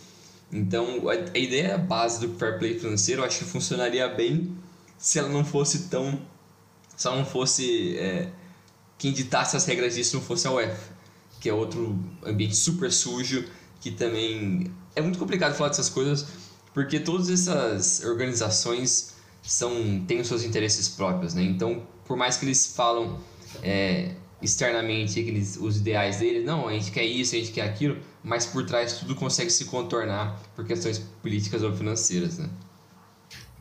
[0.53, 4.57] Então, a, a ideia base do fair play financeiro eu acho que funcionaria bem
[4.97, 6.21] se ela não fosse tão.
[6.97, 7.97] Se ela não fosse.
[7.99, 8.29] É,
[8.97, 10.98] quem ditasse as regras disso não fosse a UEFA,
[11.41, 13.45] que é outro ambiente super sujo,
[13.81, 14.71] que também.
[14.95, 16.27] É muito complicado falar dessas coisas,
[16.75, 21.43] porque todas essas organizações são têm os seus interesses próprios, né?
[21.43, 23.21] Então, por mais que eles falam
[23.63, 27.99] é, externamente aqueles, os ideais deles, não, a gente quer isso, a gente quer aquilo,
[28.23, 32.49] mas por trás tudo consegue se contornar por questões políticas ou financeiras, né?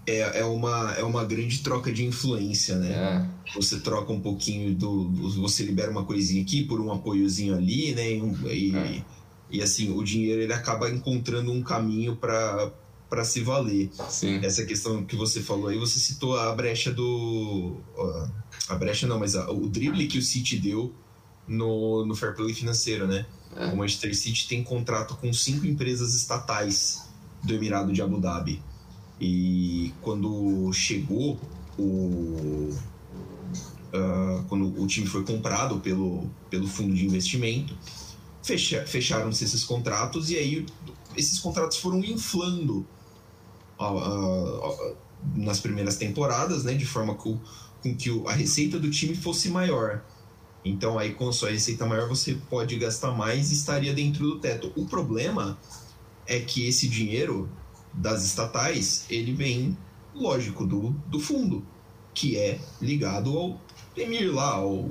[0.08, 2.92] É, é, uma, é uma grande troca de influência, né?
[2.94, 3.54] É.
[3.54, 5.10] Você troca um pouquinho do,
[5.42, 8.10] Você libera uma coisinha aqui por um apoiozinho ali, né?
[8.12, 9.04] E, é.
[9.52, 12.72] e assim, o dinheiro ele acaba encontrando um caminho para
[13.10, 13.90] para se valer.
[14.10, 14.40] Sim.
[14.44, 17.78] Essa questão que você falou aí, você citou a brecha do.
[18.68, 20.94] A brecha não, mas a, o drible que o City deu
[21.48, 23.26] no, no fair play financeiro, né?
[23.56, 23.68] É.
[23.68, 27.08] O Manchester City tem contrato com cinco empresas estatais
[27.44, 28.62] do Emirado de Abu Dhabi.
[29.20, 31.40] E quando chegou
[31.78, 32.70] o.
[33.94, 37.76] Uh, quando o time foi comprado pelo, pelo fundo de investimento,
[38.44, 40.66] fecha, fecharam-se esses contratos e aí
[41.16, 42.86] esses contratos foram inflando
[45.36, 47.40] nas primeiras temporadas, né, de forma com,
[47.82, 50.04] com que a receita do time fosse maior.
[50.66, 54.40] Então aí com a sua receita maior você pode gastar mais e estaria dentro do
[54.40, 54.72] teto.
[54.76, 55.58] O problema
[56.26, 57.50] é que esse dinheiro
[57.94, 59.78] das estatais, ele vem,
[60.14, 61.66] lógico, do, do fundo,
[62.14, 63.62] que é ligado ao
[63.96, 64.88] Emir lá, ao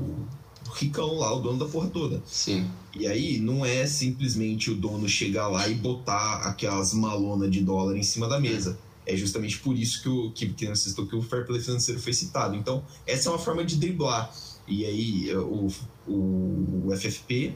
[0.75, 2.23] ricão lá, o dono da porra toda.
[2.27, 2.69] Sim.
[2.95, 7.97] E aí não é simplesmente o dono chegar lá e botar aquelas malonas de dólar
[7.97, 8.79] em cima da mesa.
[9.05, 12.57] É justamente por isso que, o, que, que, que o fair play financeiro foi citado.
[12.57, 14.35] Então, essa é uma forma de driblar.
[14.67, 15.69] E aí, o,
[16.09, 17.55] o, o FFP.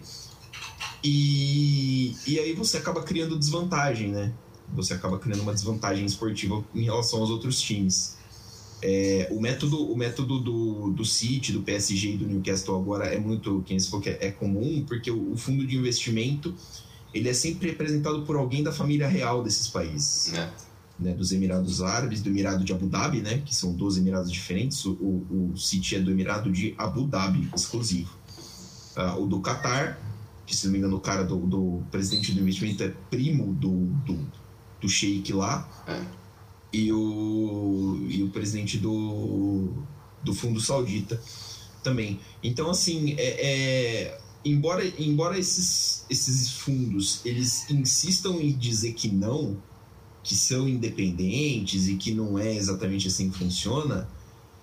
[1.02, 4.32] E, e aí você acaba criando desvantagem, né?
[4.74, 8.18] Você acaba criando uma desvantagem esportiva em relação aos outros times.
[8.82, 13.18] É, o método, o método do, do City, do PSG e do Newcastle agora é
[13.18, 16.54] muito, quem se for é, é comum, porque o, o, fundo de investimento
[17.12, 20.32] ele é sempre representado por alguém da família real desses países.
[20.32, 20.50] É.
[20.98, 24.84] Né, dos Emirados Árabes, do Emirado de Abu Dhabi, né, que são 12 Emirados diferentes.
[24.84, 28.14] O, o, City é do Emirado de Abu Dhabi, exclusivo.
[28.96, 29.98] Uh, o do Qatar,
[30.46, 33.86] que se não me engano o cara do, do presidente do investimento é primo do,
[34.04, 34.18] do,
[34.80, 35.68] do sheik lá.
[35.86, 36.20] É
[36.72, 39.72] e o, e o presidente do,
[40.22, 41.20] do Fundo Saudita
[41.82, 42.20] também.
[42.42, 49.56] Então, assim, é, é, embora, embora esses, esses fundos eles insistam em dizer que não,
[50.22, 54.08] que são independentes e que não é exatamente assim que funciona,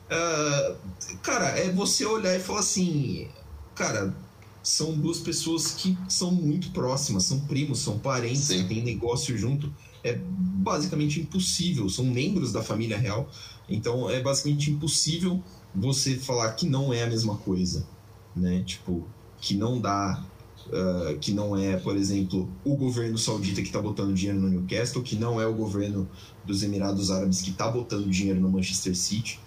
[0.06, 3.28] uh, cara, é você olhar e falar assim,
[3.76, 4.16] cara,
[4.64, 8.62] são duas pessoas que são muito próximas, são primos, são parentes, Sim.
[8.64, 9.74] que têm negócio junto
[10.10, 13.30] é basicamente impossível, são membros da família real,
[13.70, 15.42] então é basicamente impossível
[15.74, 17.88] você falar que não é a mesma coisa,
[18.36, 18.64] né?
[18.66, 19.08] Tipo,
[19.40, 20.24] que não dá,
[20.68, 25.04] uh, que não é, por exemplo, o governo saudita que está botando dinheiro no Newcastle,
[25.04, 26.10] que não é o governo
[26.46, 29.40] dos Emirados Árabes que está botando dinheiro no Manchester City,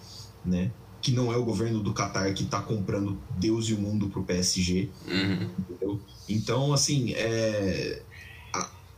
[0.45, 0.71] né?
[1.01, 4.23] Que não é o governo do Qatar que está comprando Deus e o mundo pro
[4.23, 5.99] PSG, uhum.
[6.29, 8.01] Então, assim, é,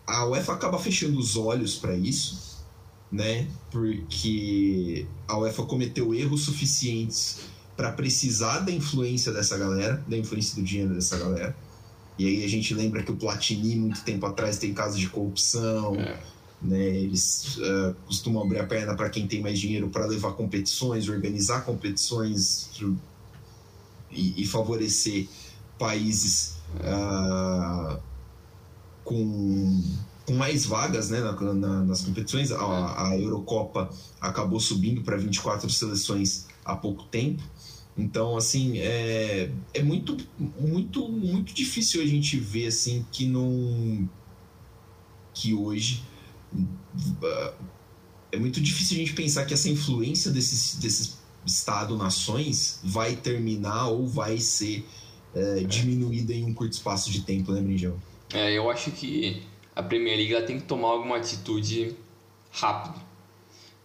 [0.06, 2.63] a UEFA acaba fechando os olhos para isso,
[3.12, 3.48] né?
[3.72, 7.39] Porque a UEFA cometeu erros suficientes
[7.76, 11.56] para precisar da influência dessa galera, da influência do dinheiro dessa galera.
[12.18, 15.96] E aí a gente lembra que o Platini, muito tempo atrás, tem casos de corrupção.
[15.96, 16.34] É.
[16.62, 21.10] Né, eles uh, costumam abrir a perna para quem tem mais dinheiro para levar competições,
[21.10, 22.70] organizar competições
[24.10, 25.28] e, e favorecer
[25.78, 28.00] países uh,
[29.04, 29.82] com,
[30.26, 32.52] com mais vagas né, na, na, nas competições.
[32.52, 33.89] A, a Eurocopa
[34.20, 37.44] acabou subindo para 24 seleções há pouco tempo.
[37.98, 40.18] Então, assim, é, é muito,
[40.60, 44.10] muito, muito difícil a gente ver assim que não.
[45.34, 46.04] que hoje.
[48.32, 54.08] É muito difícil a gente pensar que essa influência desses, desses Estado-nações vai terminar ou
[54.08, 54.88] vai ser
[55.36, 57.96] é, diminuída em um curto espaço de tempo, né, Brinjão?
[58.34, 59.43] É, eu acho que
[59.76, 61.96] a Premier League tem que tomar alguma atitude
[62.52, 63.00] rápido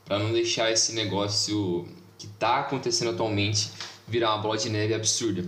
[0.06, 3.70] para não deixar esse negócio que está acontecendo atualmente
[4.06, 5.44] virar uma bola de neve absurda.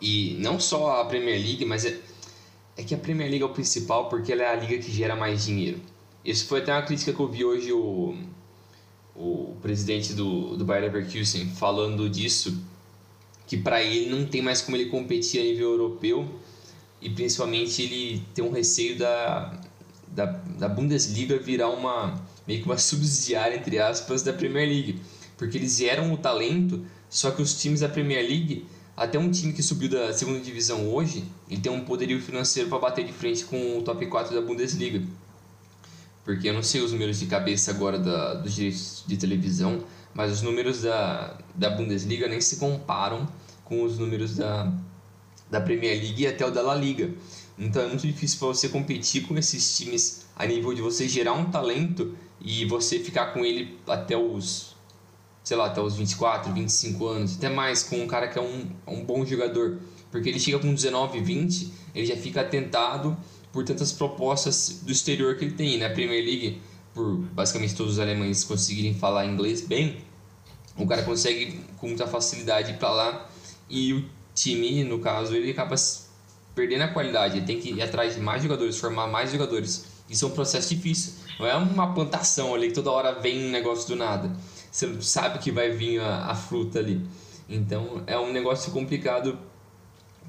[0.00, 2.00] E não só a Premier League, mas é,
[2.74, 5.14] é que a Premier League é o principal porque ela é a liga que gera
[5.14, 5.78] mais dinheiro.
[6.24, 8.16] Isso foi até uma crítica que eu vi hoje o,
[9.14, 12.62] o presidente do, do Bayer Leverkusen falando disso,
[13.46, 16.26] que para ele não tem mais como ele competir a nível europeu
[17.00, 19.58] e principalmente ele tem um receio da,
[20.08, 25.00] da, da Bundesliga virar uma meio que uma subsidiária entre aspas da Premier League,
[25.36, 29.52] porque eles eram o talento, só que os times da Premier League, até um time
[29.52, 33.44] que subiu da segunda divisão hoje, ele tem um poderio financeiro para bater de frente
[33.44, 35.02] com o top 4 da Bundesliga.
[36.24, 39.82] Porque eu não sei os números de cabeça agora da, dos direitos de televisão,
[40.12, 43.28] mas os números da, da Bundesliga nem se comparam
[43.64, 44.70] com os números da,
[45.50, 47.10] da Premier League e até o da La Liga.
[47.58, 51.32] Então é muito difícil para você competir com esses times a nível de você gerar
[51.32, 54.70] um talento e você ficar com ele até os
[55.42, 58.70] sei lá, até os 24, 25 anos, até mais com um cara que é um,
[58.86, 63.16] um bom jogador, porque ele chega com 19, 20, ele já fica atentado
[63.52, 65.94] por tantas propostas do exterior que ele tem, na né?
[65.94, 66.60] Premier League,
[66.94, 70.04] por basicamente todos os alemães conseguirem falar inglês bem,
[70.76, 73.30] o cara consegue com muita facilidade para lá
[73.68, 74.04] e
[74.42, 75.74] time, no caso, ele acaba
[76.54, 77.38] perdendo a qualidade.
[77.38, 79.86] Ele tem que ir atrás de mais jogadores, formar mais jogadores.
[80.08, 81.14] Isso é um processo difícil.
[81.38, 84.30] Não é uma plantação ali que toda hora vem um negócio do nada.
[84.70, 87.00] Você sabe que vai vir a, a fruta ali.
[87.48, 89.38] Então é um negócio complicado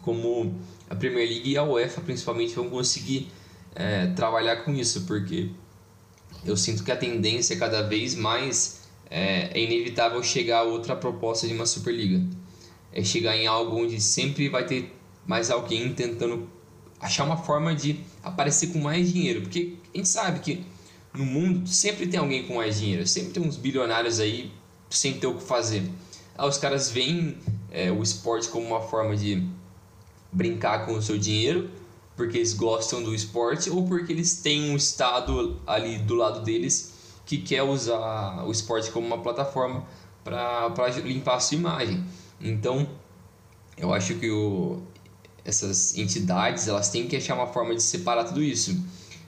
[0.02, 3.32] como a Premier League e a UEFA principalmente vão conseguir
[3.76, 5.50] é, trabalhar com isso, porque
[6.43, 10.95] eu sinto que a tendência é cada vez mais é, é inevitável chegar a outra
[10.95, 12.19] proposta de uma Superliga
[12.93, 16.49] é chegar em algo onde sempre vai ter mais alguém tentando
[16.99, 20.65] achar uma forma de aparecer com mais dinheiro, porque a gente sabe que
[21.13, 24.51] no mundo sempre tem alguém com mais dinheiro, sempre tem uns bilionários aí
[24.89, 25.84] sem ter o que fazer.
[26.38, 27.38] Aí os caras veem
[27.71, 29.47] é, o esporte como uma forma de
[30.32, 31.69] brincar com o seu dinheiro,
[32.15, 36.93] porque eles gostam do esporte ou porque eles têm um estado ali do lado deles
[37.25, 39.86] que quer usar o esporte como uma plataforma
[40.23, 42.04] para limpar a sua imagem.
[42.43, 42.88] Então,
[43.77, 44.82] eu acho que o,
[45.43, 48.84] essas entidades elas têm que achar uma forma de separar tudo isso,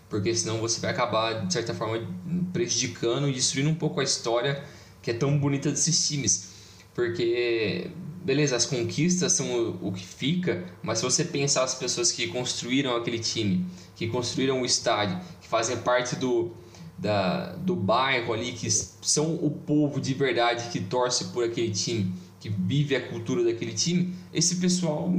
[0.10, 2.08] porque senão você vai acabar de certa forma
[2.52, 4.64] prejudicando e destruindo um pouco a história
[5.02, 6.50] que é tão bonita desses times,
[6.94, 7.90] porque
[8.24, 12.28] beleza, as conquistas são o, o que fica, mas se você pensar as pessoas que
[12.28, 16.52] construíram aquele time, que construíram o estádio, que fazem parte do
[16.98, 22.14] da, do bairro ali, que são o povo de verdade que torce por aquele time,
[22.44, 25.10] que vive a cultura daquele time, esse pessoal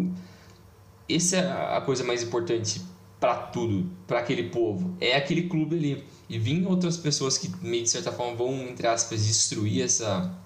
[1.08, 2.82] essa é a coisa mais importante
[3.18, 4.94] para tudo, para aquele povo.
[5.00, 6.04] É aquele clube ali.
[6.28, 10.38] E vir outras pessoas que, de certa forma, vão, entre aspas, destruir essa,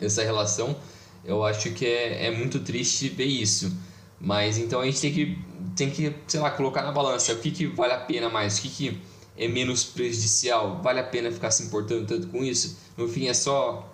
[0.00, 0.76] essa relação,
[1.24, 3.76] eu acho que é, é muito triste ver isso.
[4.20, 5.38] Mas então a gente tem que,
[5.74, 8.62] tem que, sei lá, colocar na balança o que, que vale a pena mais, o
[8.62, 9.00] que, que
[9.36, 12.78] é menos prejudicial, vale a pena ficar se importando tanto com isso?
[12.96, 13.89] No fim, é só.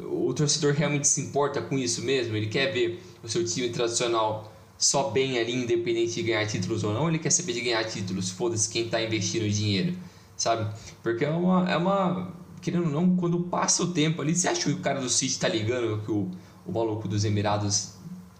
[0.00, 2.36] O torcedor realmente se importa com isso mesmo?
[2.36, 6.92] Ele quer ver o seu time tradicional só bem ali, independente de ganhar títulos ou
[6.92, 9.96] não, ele quer saber de ganhar títulos, foda-se quem está investindo dinheiro,
[10.36, 10.70] sabe?
[11.02, 12.34] Porque é uma, é uma.
[12.60, 15.38] Querendo ou não, quando passa o tempo ali, você acha que o cara do City
[15.38, 16.30] tá ligando que o,
[16.66, 17.94] o maluco dos Emirados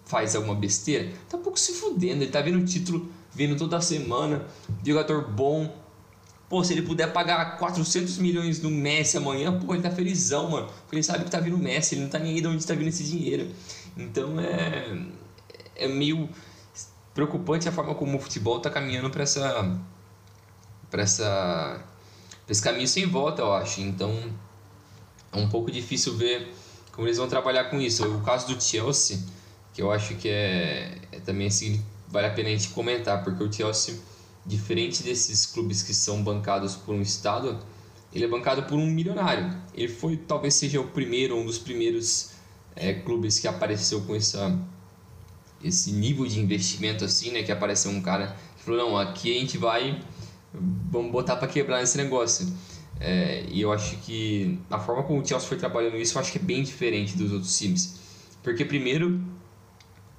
[0.04, 1.12] faz alguma besteira?
[1.28, 4.46] Tá um pouco se fudendo, ele tá vendo o título, vendo toda semana,
[4.84, 5.85] jogador bom.
[6.48, 10.66] Pô, se ele puder pagar 400 milhões no Messi amanhã, pô, ele tá felizão, mano.
[10.66, 12.64] Porque ele sabe que tá vindo o Messi, ele não tá nem aí de onde
[12.64, 13.48] tá vindo esse dinheiro.
[13.96, 14.96] Então é
[15.76, 16.28] é meio
[17.14, 19.78] preocupante a forma como o futebol está caminhando para essa
[20.90, 21.82] para essa
[22.44, 23.80] pra esse caminho sem volta, eu acho.
[23.80, 24.12] Então
[25.32, 26.52] é um pouco difícil ver
[26.92, 28.06] como eles vão trabalhar com isso.
[28.06, 29.18] O caso do Chelsea,
[29.72, 33.42] que eu acho que é, é também assim, vale a pena a gente comentar, porque
[33.42, 33.96] o Chelsea,
[34.46, 37.58] diferente desses clubes que são bancados por um estado,
[38.12, 39.54] ele é bancado por um milionário.
[39.74, 42.30] Ele foi talvez seja o primeiro, um dos primeiros
[42.74, 44.58] é, clubes que apareceu com essa
[45.64, 47.42] esse nível de investimento assim, né?
[47.42, 50.00] Que apareceu um cara que falou, não, aqui a gente vai,
[50.52, 52.46] vamos botar para quebrar esse negócio.
[53.00, 56.32] É, e eu acho que a forma como o Chelsea foi trabalhando isso, eu acho
[56.32, 58.00] que é bem diferente dos outros times.
[58.42, 59.20] Porque primeiro,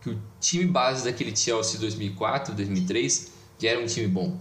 [0.01, 4.37] que o time base daquele Chelsea 2004, 2003, já era um time bom.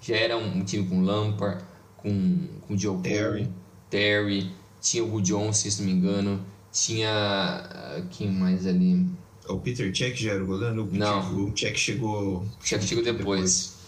[0.00, 1.64] Já era um, um time com Lampard,
[1.96, 3.48] com, com Joe Terry.
[3.90, 7.98] Terry, tinha o Gu Johnson, se não me engano, tinha...
[7.98, 9.06] Uh, quem mais ali...
[9.48, 10.88] O Peter Cech já era o goleiro?
[10.92, 11.46] Não.
[11.46, 12.42] O Cech chegou.
[12.42, 13.24] O Cech chegou depois.
[13.24, 13.78] depois.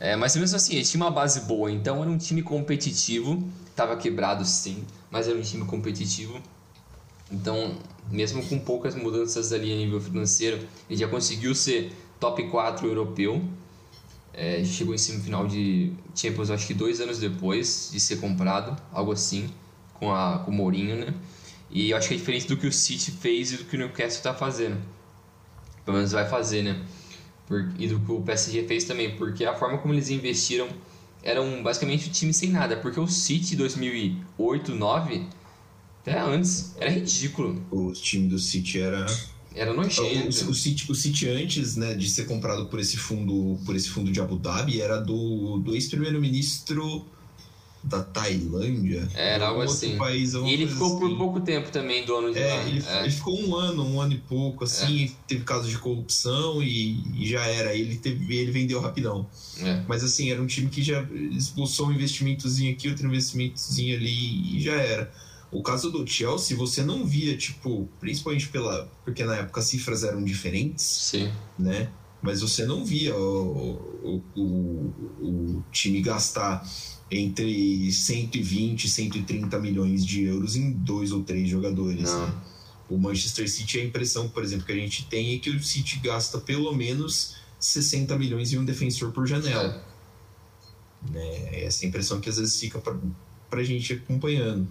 [0.00, 3.48] É, mas mesmo assim, ele tinha uma base boa, então era um time competitivo.
[3.76, 6.40] Tava quebrado sim, mas era um time competitivo.
[7.30, 7.76] Então,
[8.10, 10.58] mesmo com poucas mudanças ali a nível financeiro,
[10.90, 13.44] ele já conseguiu ser top 4 europeu.
[14.34, 19.12] É, chegou em semifinal de Champions, acho que dois anos depois de ser comprado, algo
[19.12, 19.50] assim,
[19.94, 21.14] com, a, com o Mourinho, né?
[21.70, 23.78] E eu acho que é diferente do que o City fez e do que o
[23.78, 24.80] Newcastle está fazendo.
[25.84, 26.82] Pelo menos vai fazer, né?
[27.46, 30.68] Por, e do que o PSG fez também, porque a forma como eles investiram
[31.22, 35.26] era um, basicamente um time sem nada, porque o City 2008, 2009,
[36.00, 37.64] até antes, era ridículo.
[37.70, 39.06] O time do City era
[39.54, 40.46] era nojento.
[40.46, 43.88] O, o, City, o City antes, né, de ser comprado por esse fundo, por esse
[43.88, 47.04] fundo de Abu Dhabi, era do, do ex-primeiro-ministro
[47.82, 49.08] da Tailândia.
[49.14, 49.96] Era algo assim.
[49.96, 50.98] País, e ele ficou assim.
[51.00, 52.64] por pouco tempo também dono de é, lá.
[52.64, 53.00] Ele, é.
[53.00, 55.10] ele ficou um ano, um ano e pouco, assim, é.
[55.26, 57.74] teve casos de corrupção e, e, já era.
[57.74, 59.26] Ele, teve, ele vendeu rapidão.
[59.58, 59.82] É.
[59.88, 64.60] Mas assim, era um time que já expulsou um investimentozinho aqui, outro investimentozinho ali e
[64.60, 65.12] já era.
[65.52, 68.90] O caso do Chelsea, você não via, tipo, principalmente pela.
[69.04, 70.82] Porque na época as cifras eram diferentes.
[70.82, 71.30] Sim.
[71.58, 71.90] Né?
[72.22, 76.66] Mas você não via o, o, o, o time gastar
[77.10, 82.14] entre 120 e 130 milhões de euros em dois ou três jogadores.
[82.14, 82.34] Né?
[82.88, 85.98] O Manchester City, a impressão, por exemplo, que a gente tem é que o City
[85.98, 89.84] gasta pelo menos 60 milhões em um defensor por janela.
[91.08, 91.12] É.
[91.12, 91.64] Né?
[91.64, 94.66] Essa é impressão que às vezes fica para a gente acompanhando.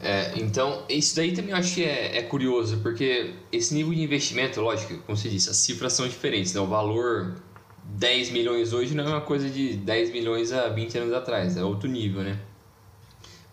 [0.00, 4.02] É, então, isso daí também eu acho que é, é, curioso, porque esse nível de
[4.02, 6.60] investimento, lógico, como você disse, as cifras são diferentes, né?
[6.60, 7.42] o valor
[7.84, 11.64] 10 milhões hoje não é uma coisa de 10 milhões há 20 anos atrás, é
[11.64, 12.38] outro nível, né?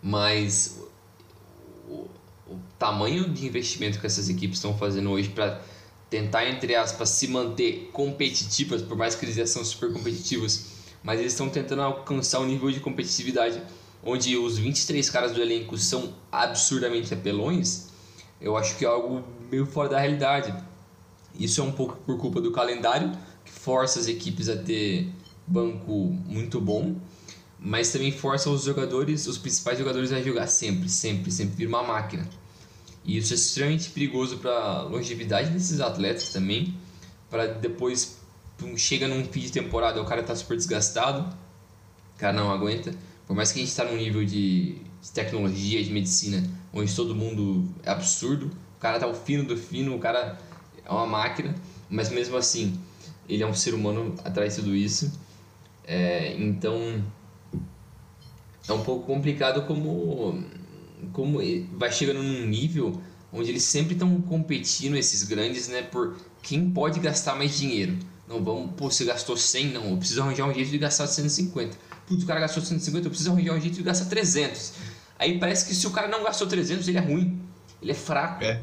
[0.00, 0.80] Mas
[1.88, 2.06] o,
[2.46, 5.60] o tamanho de investimento que essas equipes estão fazendo hoje para
[6.08, 10.66] tentar, entre aspas, se manter competitivas, por mais que eles já são super competitivos,
[11.02, 13.60] mas eles estão tentando alcançar um nível de competitividade
[14.06, 17.88] onde os 23 caras do elenco são absurdamente apelões,
[18.40, 20.54] eu acho que é algo meio fora da realidade.
[21.38, 23.12] Isso é um pouco por culpa do calendário,
[23.44, 25.08] que força as equipes a ter
[25.46, 25.92] banco
[26.26, 26.96] muito bom,
[27.58, 31.82] mas também força os jogadores, os principais jogadores a jogar sempre, sempre, sempre vir uma
[31.82, 32.28] máquina.
[33.04, 36.74] E isso é extremamente perigoso para a longevidade desses atletas também,
[37.28, 38.18] para depois
[38.76, 41.22] chega num fim de temporada, o cara tá super desgastado,
[42.14, 42.94] o cara não aguenta.
[43.26, 44.76] Por mais que a gente está num nível de
[45.12, 49.96] tecnologia, de medicina, onde todo mundo é absurdo, o cara tá o fino do fino,
[49.96, 50.38] o cara
[50.84, 51.54] é uma máquina,
[51.90, 52.78] mas mesmo assim,
[53.28, 55.12] ele é um ser humano atrás de tudo isso.
[55.84, 57.02] É, então,
[58.68, 60.44] é um pouco complicado como,
[61.12, 61.38] como
[61.76, 63.00] vai chegando num nível
[63.32, 67.98] onde eles sempre estão competindo, esses grandes, né, por quem pode gastar mais dinheiro.
[68.28, 71.76] Não, vamos, pô, você gastou 100, não, eu preciso arranjar um jeito de gastar 150.
[72.06, 74.72] Putz, o cara gastou 150, eu preciso arranjar um jeito de gastar 300.
[75.18, 77.40] Aí parece que se o cara não gastou 300, ele é ruim,
[77.82, 78.44] ele é fraco.
[78.44, 78.62] É.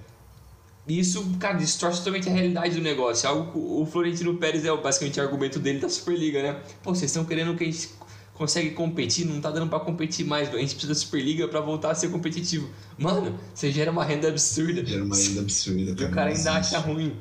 [0.87, 3.27] E isso, cara, distorce totalmente a realidade do negócio.
[3.27, 6.59] Algo o Florentino Pérez é basicamente o argumento dele da Superliga, né?
[6.81, 7.89] Pô, vocês estão querendo que a gente
[8.33, 11.91] consegue competir, não tá dando para competir mais, a gente precisa da Superliga para voltar
[11.91, 12.69] a ser competitivo.
[12.97, 14.85] Mano, você gera uma renda absurda.
[14.85, 15.95] Gera uma renda absurda.
[15.95, 17.15] Cara, e o cara ainda acha ruim.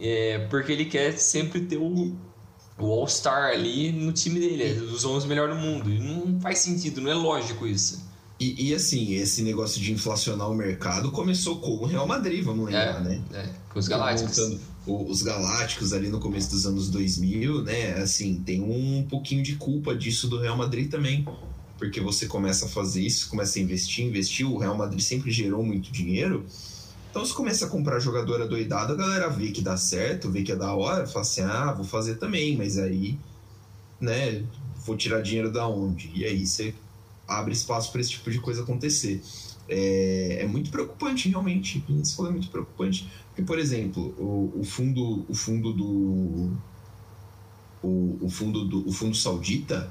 [0.00, 2.16] É, porque ele quer sempre ter o,
[2.78, 5.90] o All-Star ali no time dele, os 11 melhores do mundo.
[5.90, 8.02] E não faz sentido, não é lógico isso.
[8.38, 12.66] E, e, assim, esse negócio de inflacionar o mercado começou com o Real Madrid, vamos
[12.66, 13.22] lembrar, é, né?
[13.32, 14.36] É, com os Galácticos.
[14.36, 17.94] Voltando, os Galácticos ali no começo dos anos 2000, né?
[17.94, 21.26] Assim, tem um pouquinho de culpa disso do Real Madrid também.
[21.78, 24.46] Porque você começa a fazer isso, começa a investir, investir.
[24.46, 26.44] O Real Madrid sempre gerou muito dinheiro.
[27.14, 30.50] Então, se começa a comprar jogadora doidada, a galera vê que dá certo, vê que
[30.50, 33.16] é da hora, fala assim: ah, vou fazer também, mas aí,
[34.00, 34.42] né,
[34.84, 36.10] vou tirar dinheiro da onde?
[36.12, 36.74] E aí você
[37.28, 39.22] abre espaço para esse tipo de coisa acontecer.
[39.68, 41.84] É, é muito preocupante, realmente.
[41.88, 43.08] Isso foi muito preocupante.
[43.28, 46.50] Porque, por exemplo, o, o fundo, o fundo do.
[47.80, 49.88] O, o, fundo do o fundo saudita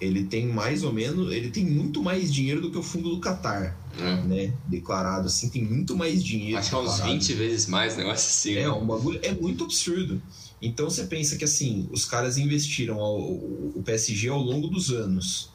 [0.00, 3.20] ele tem mais ou menos ele tem muito mais dinheiro do que o fundo do
[3.20, 4.22] Qatar é.
[4.22, 4.52] né?
[4.66, 8.54] Declarado assim tem muito mais dinheiro acho que é uns 20 vezes mais negócio assim
[8.56, 10.20] é um bagulho é muito absurdo.
[10.60, 15.50] Então você pensa que assim os caras investiram ao, o PSG ao longo dos anos.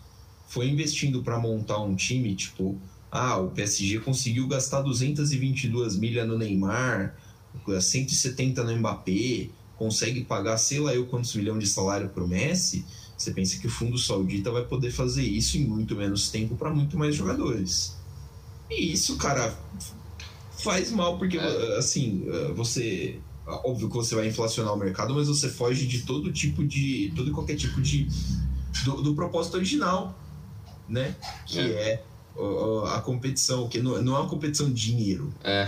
[0.48, 2.80] Foi investindo para montar um time, tipo,
[3.12, 7.16] ah, o PSG conseguiu gastar 222 milhas no Neymar,
[7.80, 12.86] 170 no Mbappé, consegue pagar sei lá eu quantos milhões de salário pro Messi,
[13.20, 16.70] você pensa que o fundo saudita vai poder fazer isso em muito menos tempo para
[16.70, 17.96] muito mais jogadores.
[18.70, 19.54] E isso, cara,
[20.64, 21.78] faz mal porque é.
[21.78, 26.66] assim, você óbvio que você vai inflacionar o mercado, mas você foge de todo tipo
[26.66, 28.08] de todo e qualquer tipo de
[28.86, 30.16] do, do propósito original
[30.90, 31.16] né?
[31.46, 32.04] Que é, é
[32.92, 35.34] a competição, que não, não é uma competição de dinheiro.
[35.44, 35.68] É.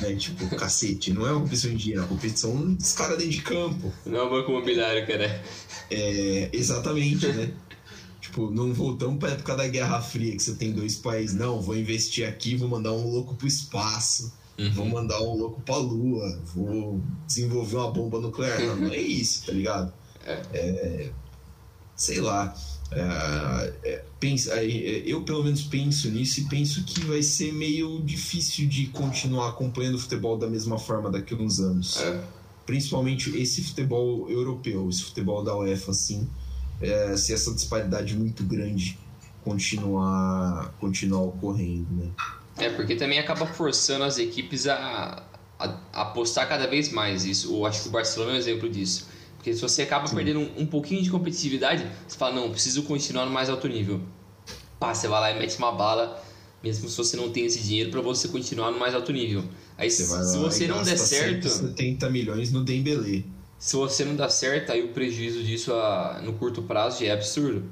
[0.00, 0.14] Né?
[0.16, 3.42] Tipo, cacete, não é uma competição de dinheiro, é uma competição dos caras dentro de
[3.42, 3.92] campo.
[4.06, 5.42] Não é um banco imobiliário, cara.
[5.90, 7.52] É, exatamente, né?
[8.30, 11.36] tipo, não voltamos pra época da Guerra Fria, que você tem dois países.
[11.36, 14.32] Não, vou investir aqui, vou mandar um louco pro espaço.
[14.58, 14.72] Uhum.
[14.72, 18.60] Vou mandar um louco pra lua, vou desenvolver uma bomba nuclear.
[18.60, 19.92] Não, não é isso, tá ligado?
[20.24, 20.42] É.
[20.52, 21.10] é
[21.96, 22.54] sei lá.
[22.92, 28.00] É, é, pensa, é, eu pelo menos penso nisso e penso que vai ser meio
[28.02, 32.00] difícil de continuar acompanhando o futebol da mesma forma daqui a uns anos.
[32.00, 32.20] É.
[32.66, 36.28] Principalmente esse futebol europeu, esse futebol da UEFA, assim,
[36.80, 38.98] é, se essa disparidade muito grande
[39.44, 42.10] continuar, continuar ocorrendo, né?
[42.58, 45.22] É, porque também acaba forçando as equipes a,
[45.58, 47.24] a, a apostar cada vez mais.
[47.24, 49.09] Isso, eu acho que o Barcelona é um exemplo disso
[49.40, 50.16] porque se você acaba Sim.
[50.16, 53.98] perdendo um, um, pouquinho de competitividade, você fala, não, preciso continuar no mais alto nível.
[54.78, 56.22] Pá, você vai lá e mete uma bala,
[56.62, 59.42] mesmo se você não tem esse dinheiro para você continuar no mais alto nível.
[59.78, 61.48] Aí você se você não der certo...
[61.48, 63.24] 70 milhões no Dembélé.
[63.58, 67.64] Se você não dá certo, aí o prejuízo disso a, no curto prazo é absurdo.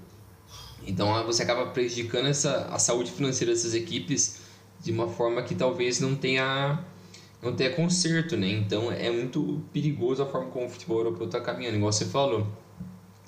[0.87, 4.39] Então você acaba prejudicando essa, a saúde financeira dessas equipes
[4.81, 6.83] de uma forma que talvez não tenha
[7.43, 8.51] não ter conserto, né?
[8.51, 12.47] Então é muito perigoso a forma como o futebol europeu está caminhando, igual você falou.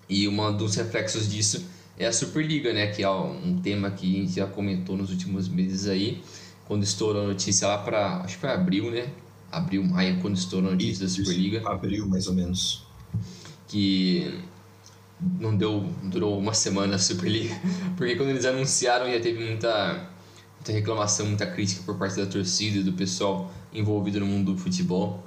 [0.09, 1.65] E um dos reflexos disso
[1.97, 2.89] é a Superliga, né?
[2.89, 6.23] Que é um tema que a gente já comentou nos últimos meses aí,
[6.67, 9.09] quando estourou a notícia lá para acho que foi abril, né?
[9.53, 11.69] Abril, maio, quando estourou a notícia isso, da Superliga.
[11.69, 12.85] Abril, mais ou menos.
[13.69, 14.41] Que
[15.39, 17.55] não deu, durou uma semana a Superliga,
[17.97, 20.10] porque quando eles anunciaram já teve muita,
[20.61, 24.59] muita reclamação, muita crítica por parte da torcida e do pessoal envolvido no mundo do
[24.59, 25.25] futebol.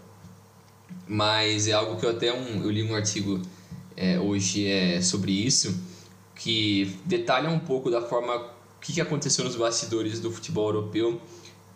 [1.07, 3.41] mas é algo que eu até um, eu li um artigo
[3.97, 5.83] é, hoje é, sobre isso,
[6.35, 11.21] que detalha um pouco da forma o que, que aconteceu nos bastidores do futebol europeu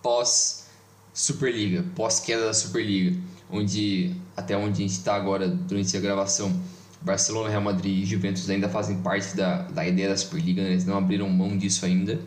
[0.01, 0.67] pós
[1.13, 3.17] Superliga, pós queda da Superliga,
[3.49, 6.61] onde até onde a gente está agora durante a gravação,
[7.01, 10.71] Barcelona, Real Madrid e Juventus ainda fazem parte da, da ideia da Superliga, né?
[10.71, 12.19] eles não abriram mão disso ainda.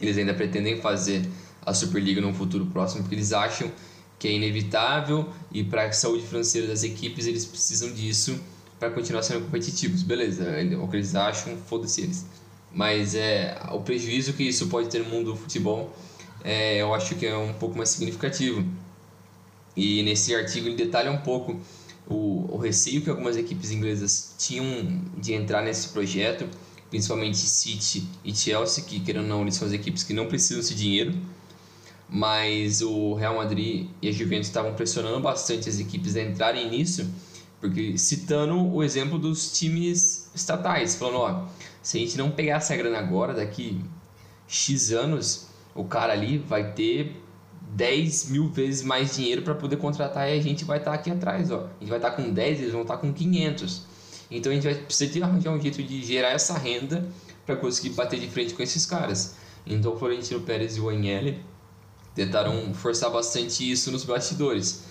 [0.00, 1.28] Eles ainda pretendem fazer
[1.64, 3.70] a Superliga no futuro próximo, porque eles acham
[4.18, 8.38] que é inevitável e para a saúde financeira das equipes eles precisam disso
[8.78, 10.02] para continuar sendo competitivos.
[10.02, 10.44] Beleza,
[10.82, 12.26] o que eles acham, foda-se eles.
[12.72, 15.94] Mas é, o prejuízo que isso pode ter no mundo do futebol,
[16.44, 18.64] é, eu acho que é um pouco mais significativo.
[19.76, 21.58] E nesse artigo ele detalha um pouco
[22.06, 26.46] o, o receio que algumas equipes inglesas tinham de entrar nesse projeto,
[26.90, 30.62] principalmente City e Chelsea, que querendo ou não, eles são as equipes que não precisam
[30.62, 31.14] de dinheiro,
[32.08, 37.08] mas o Real Madrid e a Juventus estavam pressionando bastante as equipes a entrarem nisso,
[37.60, 41.48] porque citando o exemplo dos times estatais, falando, ó,
[41.82, 43.80] se a gente não pegar essa grana agora, daqui
[44.48, 47.16] X anos, o cara ali vai ter
[47.72, 51.10] 10 mil vezes mais dinheiro para poder contratar e a gente vai estar tá aqui
[51.10, 51.66] atrás, ó.
[51.66, 53.86] A gente vai estar tá com 10, eles vão estar tá com 500.
[54.30, 57.06] Então a gente vai precisar arranjar um jeito de gerar essa renda
[57.44, 59.34] para conseguir bater de frente com esses caras.
[59.66, 61.42] Então o Florentino Pérez e o Agnelli
[62.14, 64.84] tentaram forçar bastante isso nos bastidores.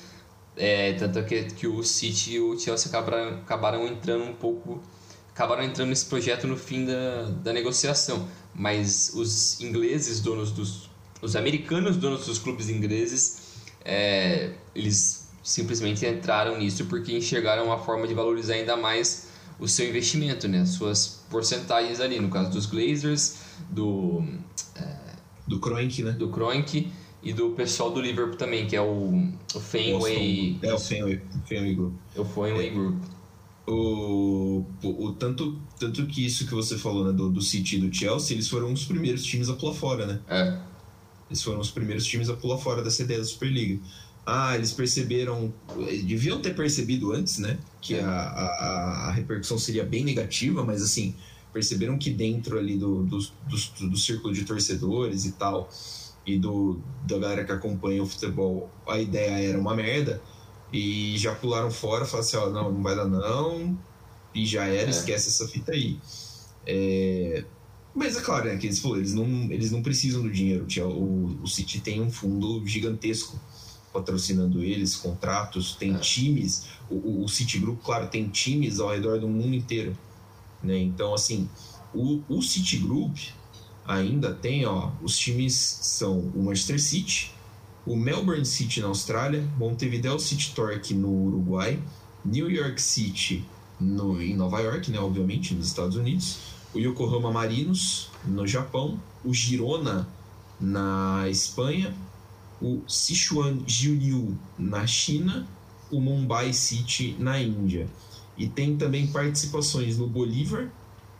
[0.58, 4.82] É, tanto que, que o City e o Chelsea acabaram, acabaram entrando um pouco
[5.32, 10.90] acabaram entrando nesse projeto no fim da, da negociação mas os ingleses donos dos
[11.22, 13.54] os americanos donos dos clubes ingleses
[13.86, 19.29] é, eles simplesmente entraram nisso porque enxergaram uma forma de valorizar ainda mais
[19.60, 23.38] o seu investimento né as suas porcentagens ali no caso dos Glazers
[23.70, 24.24] do
[24.76, 24.96] é,
[25.48, 26.92] do Kroenke né do Kroenke
[27.22, 30.58] e do pessoal do Liverpool também, que é o, o Fenway.
[30.62, 31.94] É o Fenway, Fenway Group.
[32.16, 32.70] É o Fenway é.
[32.70, 33.04] Group.
[33.68, 37.96] O, o, tanto, tanto que isso que você falou, né, do, do City e do
[37.96, 40.20] Chelsea, eles foram os primeiros times a pular fora, né?
[40.28, 40.60] É.
[41.30, 43.80] Eles foram os primeiros times a pular fora dessa ideia da Superliga.
[44.32, 45.52] Ah, eles perceberam,
[46.06, 47.58] deviam ter percebido antes, né?
[47.82, 51.16] Que a, a, a repercussão seria bem negativa, mas assim,
[51.52, 55.68] perceberam que dentro ali do, do, do, do círculo de torcedores e tal,
[56.28, 60.22] e do, da galera que acompanha o futebol, a ideia era uma merda,
[60.72, 63.76] e já pularam fora, falaram assim, ó, não, não vai dar não,
[64.36, 64.92] e já era, é.
[64.92, 66.00] esquece essa fita aí.
[66.68, 67.44] É...
[67.96, 71.48] Mas é claro, né, que eles, eles, não, eles não precisam do dinheiro, o, o
[71.48, 73.40] City tem um fundo gigantesco
[73.92, 76.00] patrocinando eles, contratos, tem é.
[76.00, 79.98] times, o, o City Group, claro, tem times ao redor do mundo inteiro,
[80.64, 81.50] né, então assim,
[81.94, 83.18] o, o City Group
[83.86, 87.32] ainda tem, ó, os times são o Manchester City,
[87.86, 91.82] o Melbourne City na Austrália, Montevideo City Torque no Uruguai,
[92.24, 93.44] New York City
[93.80, 96.38] no, em Nova York, né, obviamente, nos Estados Unidos,
[96.74, 100.08] o Yokohama Marinos no Japão, o Girona
[100.60, 101.96] na Espanha,
[102.62, 105.48] o Sichuan Jiuryu na China,
[105.92, 107.88] o Mumbai City na Índia.
[108.38, 110.70] E tem também participações no Bolívar,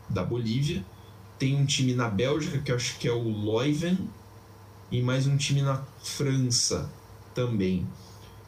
[0.08, 0.84] da Bolívia,
[1.38, 3.98] tem um time na Bélgica, que eu acho que é o Leuven,
[4.90, 6.90] e mais um time na França
[7.34, 7.86] também.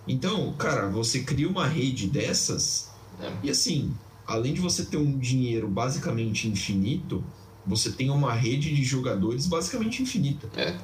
[0.07, 2.91] Então, cara, você cria uma rede dessas,
[3.21, 3.33] é.
[3.45, 3.95] e assim,
[4.27, 7.25] além de você ter um dinheiro basicamente infinito,
[7.67, 10.49] você tem uma rede de jogadores basicamente infinita.
[10.57, 10.77] É.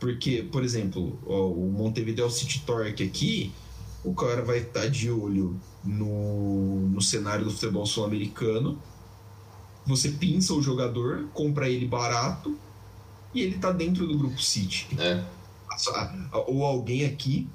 [0.00, 3.52] Porque, por exemplo, ó, o Montevideo City Torque aqui,
[4.04, 8.78] o cara vai estar tá de olho no, no cenário do futebol sul-americano
[9.88, 12.56] você pinça o jogador, compra ele barato
[13.34, 14.86] e ele tá dentro do grupo City.
[14.98, 15.24] É.
[16.46, 17.48] Ou alguém aqui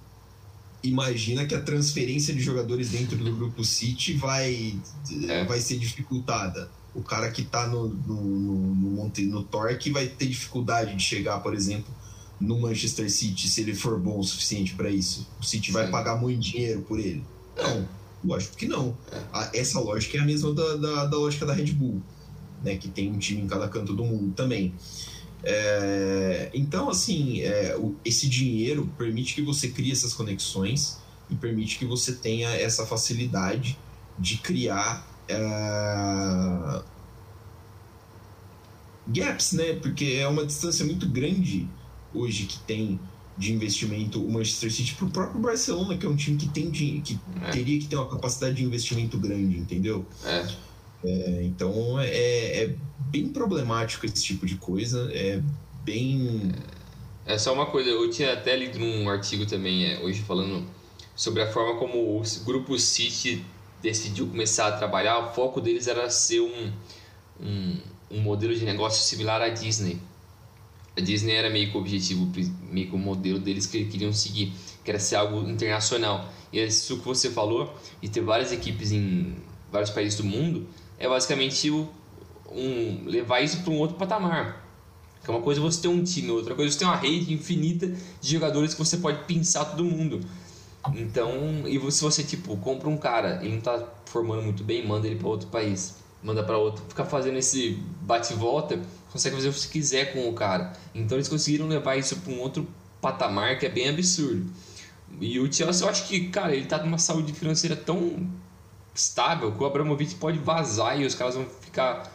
[0.81, 4.77] imagina que a transferência de jogadores dentro do grupo City vai,
[5.29, 5.45] é.
[5.45, 6.69] vai ser dificultada.
[6.93, 11.39] O cara que tá no, no, no, no, no Torque vai ter dificuldade de chegar,
[11.39, 11.93] por exemplo,
[12.43, 15.27] no Manchester City, se ele for bom o suficiente para isso.
[15.39, 15.73] O City Sim.
[15.73, 17.23] vai pagar muito dinheiro por ele.
[17.55, 17.87] Não,
[18.23, 18.97] lógico que não.
[19.11, 19.59] É.
[19.59, 22.01] Essa lógica é a mesma da, da, da lógica da Red Bull
[22.63, 24.73] né, que tem um time em cada canto do mundo também.
[25.43, 30.97] É, então, assim, é, o, esse dinheiro permite que você crie essas conexões
[31.29, 33.77] e permite que você tenha essa facilidade
[34.17, 36.81] de criar é,
[39.07, 39.73] gaps, né?
[39.73, 41.67] Porque é uma distância muito grande
[42.14, 42.99] hoje que tem
[43.38, 46.70] de investimento o Manchester City para o próprio Barcelona, que é um time que tem
[46.72, 47.51] que é.
[47.51, 50.05] teria que ter uma capacidade de investimento grande, entendeu?
[50.24, 50.45] É.
[51.05, 52.76] É, então é, é,
[53.11, 55.41] bem problemático esse tipo de coisa, é
[55.84, 56.51] bem.
[57.26, 60.66] É só uma coisa, eu tinha até lido num artigo também, é, hoje falando
[61.16, 63.43] sobre a forma como o grupo City
[63.82, 65.20] decidiu começar a trabalhar.
[65.20, 66.72] O foco deles era ser um,
[67.41, 67.78] um,
[68.11, 69.99] um modelo de negócio similar à Disney.
[70.95, 72.31] A Disney era meio que o objetivo,
[72.69, 76.29] meio que o modelo deles que eles queriam seguir, que era ser algo internacional.
[76.51, 79.35] E isso que você falou, e ter várias equipes em
[79.71, 80.67] vários países do mundo,
[80.99, 81.89] é basicamente o,
[82.51, 84.63] um, levar isso para um outro patamar.
[85.23, 87.87] Que é uma coisa você ter um time, outra coisa você ter uma rede infinita
[88.21, 90.21] de jogadores que você pode pensar todo mundo.
[90.95, 95.07] Então, e se você tipo compra um cara, ele não tá formando muito bem, manda
[95.07, 98.79] ele para outro país, manda para outro, fica fazendo esse bate volta,
[99.14, 100.74] consegue fazer o que você quiser com o cara.
[100.93, 102.68] Então eles conseguiram levar isso para um outro
[102.99, 104.51] patamar que é bem absurdo.
[105.22, 108.28] E o Chelsea, eu acho que, cara, ele tá numa saúde financeira tão
[108.93, 112.11] estável que o Abramovich pode vazar e os caras vão ficar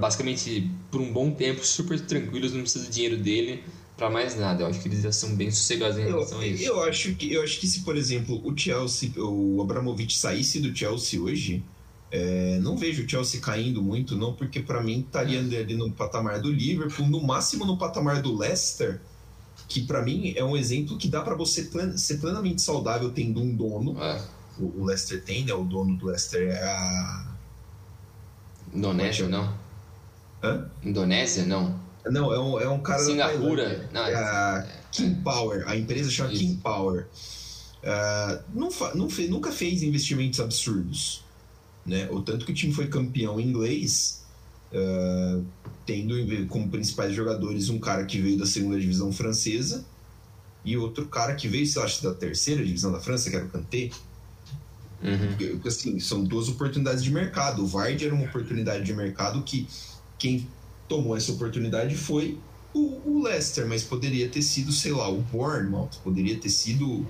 [0.00, 3.62] basicamente por um bom tempo super tranquilos, não precisa do dinheiro dele
[3.94, 4.62] para mais nada.
[4.62, 6.64] Eu acho que eles já são bem sossegados em relação eu, a isso.
[6.64, 10.74] Eu acho, que, eu acho que se, por exemplo, o Chelsea, o Abramovich saísse do
[10.74, 11.62] Chelsea hoje,
[12.16, 16.40] é, não vejo o Chelsea caindo muito, não, porque para mim estaria ali no patamar
[16.40, 19.00] do Liverpool, no máximo no patamar do Leicester,
[19.66, 23.52] que para mim é um exemplo que dá para você ser plenamente saudável tendo um
[23.52, 24.00] dono.
[24.00, 24.22] É.
[24.56, 25.52] O, o Leicester tem, né?
[25.54, 27.34] O dono do Leicester é a.
[28.72, 29.52] Indonésia, não?
[30.40, 30.70] Hã?
[30.84, 31.80] Indonésia, não?
[32.06, 33.90] Não, é um, é um cara Singapura.
[33.92, 35.64] Não, é a King Power.
[35.66, 36.42] A empresa chama Isso.
[36.42, 37.08] King Power.
[37.82, 41.23] Uh, não, não fez, nunca fez investimentos absurdos.
[41.86, 42.08] Né?
[42.10, 44.24] O tanto que o time foi campeão inglês,
[44.72, 45.44] uh,
[45.84, 46.14] tendo
[46.48, 49.84] como principais jogadores um cara que veio da segunda divisão francesa
[50.64, 53.50] e outro cara que veio, sei lá, da terceira divisão da França, que era o
[53.50, 53.90] Kanté.
[55.02, 55.60] Uhum.
[55.66, 57.62] Assim, são duas oportunidades de mercado.
[57.62, 59.68] O Vardy era uma oportunidade de mercado que
[60.18, 60.48] quem
[60.88, 62.38] tomou essa oportunidade foi
[62.72, 67.06] o, o Leicester, mas poderia ter sido, sei lá, o Bournemouth, poderia ter sido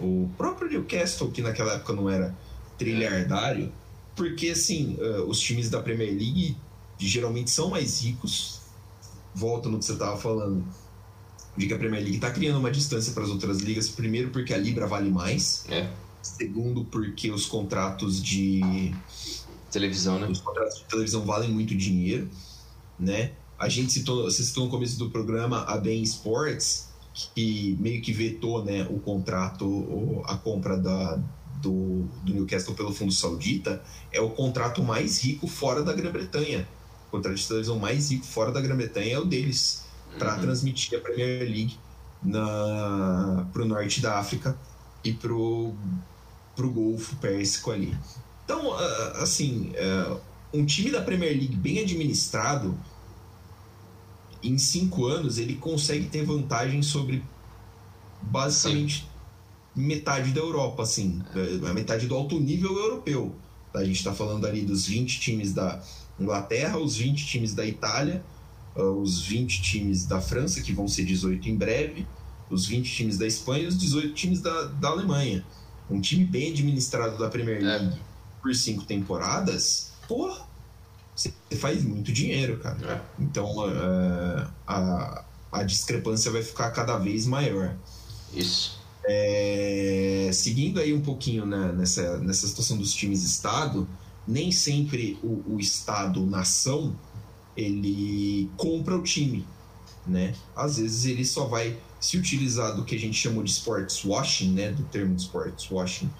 [0.00, 2.34] o próprio Newcastle, que naquela época não era
[2.78, 3.70] trilhardário,
[4.16, 6.56] porque assim, uh, os times da Premier League
[6.98, 8.60] geralmente são mais ricos.
[9.34, 10.64] Volta no que você estava falando,
[11.56, 14.54] de que a Premier League está criando uma distância para as outras ligas, primeiro porque
[14.54, 15.90] a Libra vale mais, é.
[16.22, 18.94] segundo porque os contratos de
[19.70, 20.26] televisão, né?
[20.26, 22.30] Os contratos de televisão valem muito dinheiro
[22.98, 23.32] né?
[23.58, 26.88] A gente citou, você citou no começo do programa a Ben Sports,
[27.34, 31.18] que meio que vetou né, o contrato, a compra da,
[31.60, 33.82] do, do Newcastle pelo fundo saudita,
[34.12, 36.68] é o contrato mais rico fora da Grã-Bretanha.
[37.08, 39.84] O contrato de televisão mais rico fora da Grã-Bretanha é o deles,
[40.18, 40.40] para uhum.
[40.40, 41.78] transmitir a Premier League
[43.52, 44.56] para o norte da África
[45.04, 45.74] e para o
[46.58, 47.96] Golfo Pérsico ali.
[48.44, 48.72] Então,
[49.20, 50.16] assim, é,
[50.52, 52.78] um time da Premier League bem administrado,
[54.42, 57.22] em cinco anos, ele consegue ter vantagem sobre
[58.22, 59.15] basicamente Sim.
[59.76, 61.22] Metade da Europa, assim,
[61.68, 63.34] a metade do alto nível europeu.
[63.74, 65.82] A gente está falando ali dos 20 times da
[66.18, 68.24] Inglaterra, os 20 times da Itália,
[68.74, 72.06] ah, os 20 times da França, que vão ser 18 em breve,
[72.50, 75.44] os 20 times da Espanha e os 18 times da, da Alemanha.
[75.90, 77.60] Um time bem administrado da Premier é.
[77.60, 77.98] League é.
[78.40, 80.46] por cinco temporadas, porra,
[81.14, 82.78] você faz muito dinheiro, cara.
[83.18, 83.22] É.
[83.22, 87.74] Então uh, a, a discrepância vai ficar cada vez maior.
[88.32, 88.85] Isso.
[89.08, 93.88] É, seguindo aí um pouquinho né, nessa, nessa situação dos times Estado,
[94.26, 96.94] nem sempre o, o Estado-nação
[97.56, 99.46] ele compra o time,
[100.06, 100.34] né?
[100.54, 104.52] Às vezes ele só vai se utilizar do que a gente chamou de sports washing,
[104.52, 104.72] né?
[104.72, 106.10] Do termo de sports washing,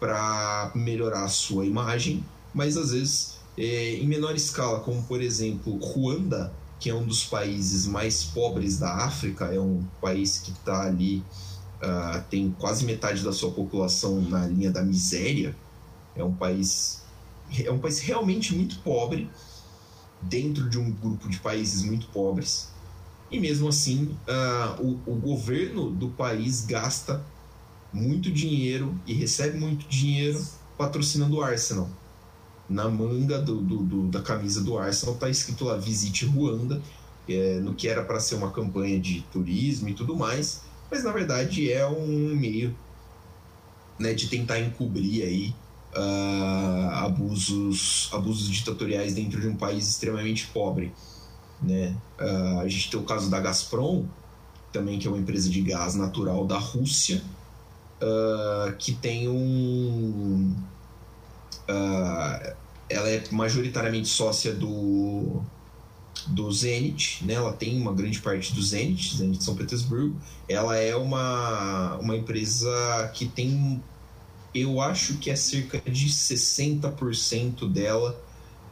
[0.00, 5.76] para melhorar a sua imagem, mas às vezes é, em menor escala, como por exemplo
[5.76, 10.86] Ruanda, que é um dos países mais pobres da África, é um país que está
[10.86, 11.22] ali,
[11.82, 15.56] uh, tem quase metade da sua população na linha da miséria,
[16.14, 17.02] é um país,
[17.64, 19.28] é um país realmente muito pobre,
[20.20, 22.68] dentro de um grupo de países muito pobres,
[23.30, 27.24] e mesmo assim uh, o, o governo do país gasta
[27.92, 30.42] muito dinheiro e recebe muito dinheiro
[30.78, 31.88] patrocinando o Arsenal.
[32.68, 36.80] Na manga do, do, do, da camisa do Arsenal está escrito lá Visite Ruanda,
[37.28, 40.62] é, no que era para ser uma campanha de turismo e tudo mais,
[40.92, 42.76] mas na verdade é um meio
[43.98, 45.54] né, de tentar encobrir aí
[45.96, 50.92] uh, abusos, abusos ditatoriais dentro de um país extremamente pobre.
[51.62, 51.96] Né?
[52.20, 54.04] Uh, a gente tem o caso da Gazprom,
[54.70, 57.22] também que é uma empresa de gás natural da Rússia,
[58.02, 60.54] uh, que tem um
[61.68, 62.54] Uh,
[62.90, 65.42] ela é majoritariamente sócia do
[66.28, 67.34] do Zenit, né?
[67.34, 70.16] Ela tem uma grande parte do Zenit, Zenit de São Petersburgo.
[70.48, 73.82] Ela é uma, uma empresa que tem,
[74.54, 78.20] eu acho que é cerca de 60% dela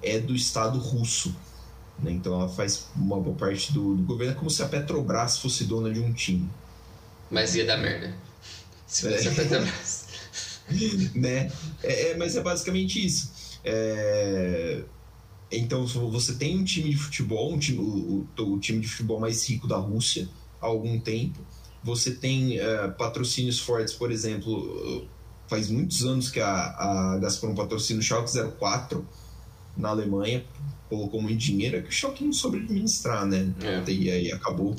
[0.03, 1.35] é do Estado russo.
[1.99, 2.13] Né?
[2.13, 5.65] Então ela faz uma boa parte do, do governo, é como se a Petrobras fosse
[5.65, 6.49] dona de um time.
[7.31, 8.15] Mas ia dar merda.
[8.87, 9.31] Se fosse é.
[9.31, 10.07] a Petrobras.
[11.15, 11.51] né?
[11.83, 13.33] É, é, mas é basicamente isso.
[13.65, 14.83] É...
[15.51, 19.19] Então você tem um time de futebol, um time, o, o, o, time de futebol
[19.19, 20.29] mais rico da Rússia
[20.61, 21.41] há algum tempo.
[21.83, 25.09] Você tem uh, patrocínios fortes, por exemplo,
[25.49, 29.05] faz muitos anos que a, a Gazprom patrocina o Schalke 04
[29.77, 30.45] na Alemanha,
[30.89, 33.53] colocou muito dinheiro, é que o Schalke não soube administrar, né?
[33.63, 33.91] É.
[33.91, 34.77] E aí acabou.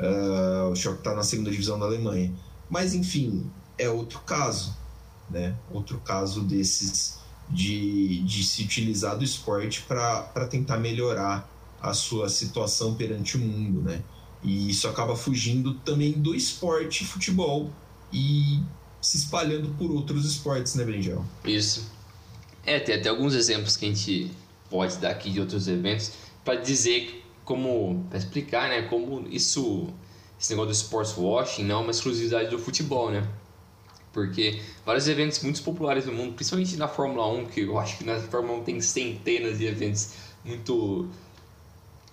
[0.00, 2.32] Uh, o Schalke está na segunda divisão da Alemanha.
[2.68, 4.74] Mas enfim, é outro caso,
[5.28, 5.54] né?
[5.70, 7.19] Outro caso desses
[7.50, 11.48] de, de se utilizar do esporte para tentar melhorar
[11.80, 14.02] a sua situação perante o mundo, né?
[14.42, 17.70] E isso acaba fugindo também do esporte futebol
[18.12, 18.60] e
[19.00, 21.24] se espalhando por outros esportes, né, Brinjel?
[21.44, 21.90] Isso.
[22.64, 24.30] É, tem até alguns exemplos que a gente
[24.68, 26.12] pode dar aqui de outros eventos
[26.44, 29.88] para dizer como, para explicar, né, como isso,
[30.38, 33.26] esse negócio do sports washing não é uma exclusividade do futebol, né?
[34.12, 38.04] Porque vários eventos muito populares no mundo, principalmente na Fórmula 1, que eu acho que
[38.04, 40.10] na Fórmula 1 tem centenas de eventos
[40.44, 41.08] muito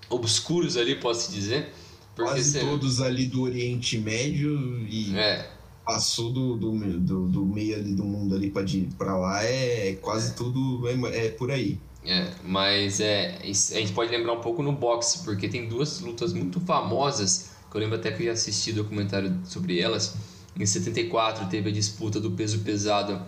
[0.10, 1.74] obscuros ali, posso dizer.
[2.16, 5.48] Quase todos ali do Oriente Médio e é.
[5.86, 8.52] passou do, do, do, do, meio ali do mundo ali
[8.98, 10.34] para lá, é quase é.
[10.34, 11.78] tudo é, é, por aí.
[12.04, 16.34] É, mas é, a gente pode lembrar um pouco no boxe, porque tem duas lutas
[16.34, 20.16] muito famosas, que eu lembro até que eu já assisti documentário sobre elas,
[20.60, 23.22] em 74 teve a disputa do peso pesado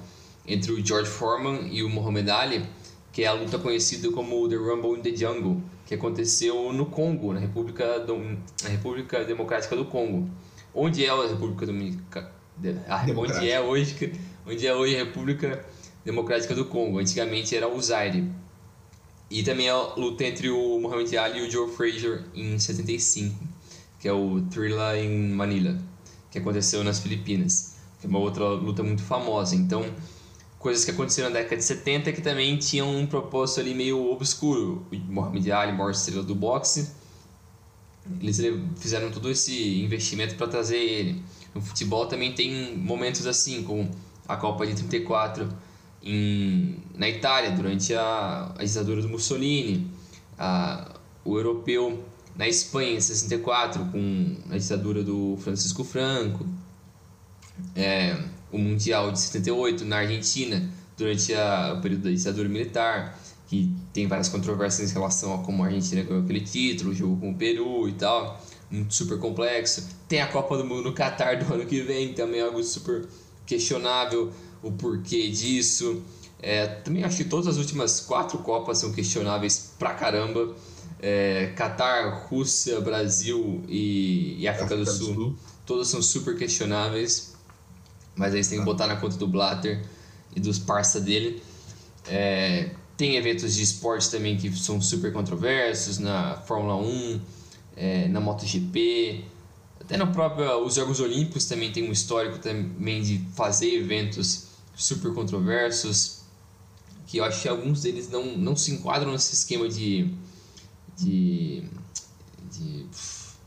[0.47, 2.65] entre o George Foreman e o Muhammad Ali,
[3.11, 7.33] que é a luta conhecida como The Rumble in the Jungle, que aconteceu no Congo,
[7.33, 8.17] na República, do,
[8.63, 10.27] na República Democrática do Congo.
[10.73, 12.31] Onde é a República Dominicana?
[13.15, 14.13] Onde é hoje,
[14.45, 15.65] onde é hoje a República
[16.03, 16.99] Democrática do Congo.
[16.99, 18.27] Antigamente era o Zaire.
[19.29, 23.35] E também a luta entre o Muhammad Ali e o Joe Frazier em 75,
[23.99, 25.88] que é o Thrilla em Manila
[26.31, 29.55] que aconteceu nas Filipinas, que é uma outra luta muito famosa.
[29.55, 29.85] Então,
[30.57, 34.85] coisas que aconteceram na década de 70 que também tinham um propósito ali meio obscuro.
[34.91, 36.91] O Muhammad Ali, maior estrela do boxe,
[38.21, 38.39] eles
[38.77, 41.23] fizeram todo esse investimento para trazer ele.
[41.53, 43.89] No futebol também tem momentos assim, como
[44.27, 45.49] a Copa de 34
[46.03, 49.87] em, na Itália, durante a, a ditadura do Mussolini,
[50.37, 52.03] a, o europeu
[52.39, 56.47] na Espanha em 64 com a ditadura do Francisco Franco,
[57.75, 58.17] é,
[58.49, 63.19] o Mundial de 78 na Argentina durante a, o período da ditadura militar,
[63.49, 67.17] que tem várias controvérsias em relação a como a Argentina ganhou aquele título, o jogo
[67.17, 69.85] com o Peru e tal, muito super complexo.
[70.07, 73.05] Tem a Copa do Mundo no Catar do ano que vem, também é algo super
[73.45, 74.31] questionável
[74.63, 76.01] o porquê disso.
[76.41, 80.55] É, também acho que todas as últimas quatro Copas são questionáveis pra caramba
[81.01, 85.35] é, Catar, Rússia, Brasil e, e África, África, do, Sul, do Sul,
[85.65, 87.35] todas são super questionáveis,
[88.15, 89.83] mas aí você tem que botar na conta do Blatter
[90.35, 91.41] e dos parça dele.
[92.07, 97.21] É, tem eventos de esporte também que são super controversos, na Fórmula 1,
[97.77, 99.23] é, na MotoGP,
[99.79, 105.13] até na própria os Jogos Olímpicos também tem um histórico também de fazer eventos super
[105.13, 106.19] controversos,
[107.07, 110.13] que eu acho que alguns deles não, não se enquadram nesse esquema de
[110.99, 111.63] de,
[112.51, 112.85] de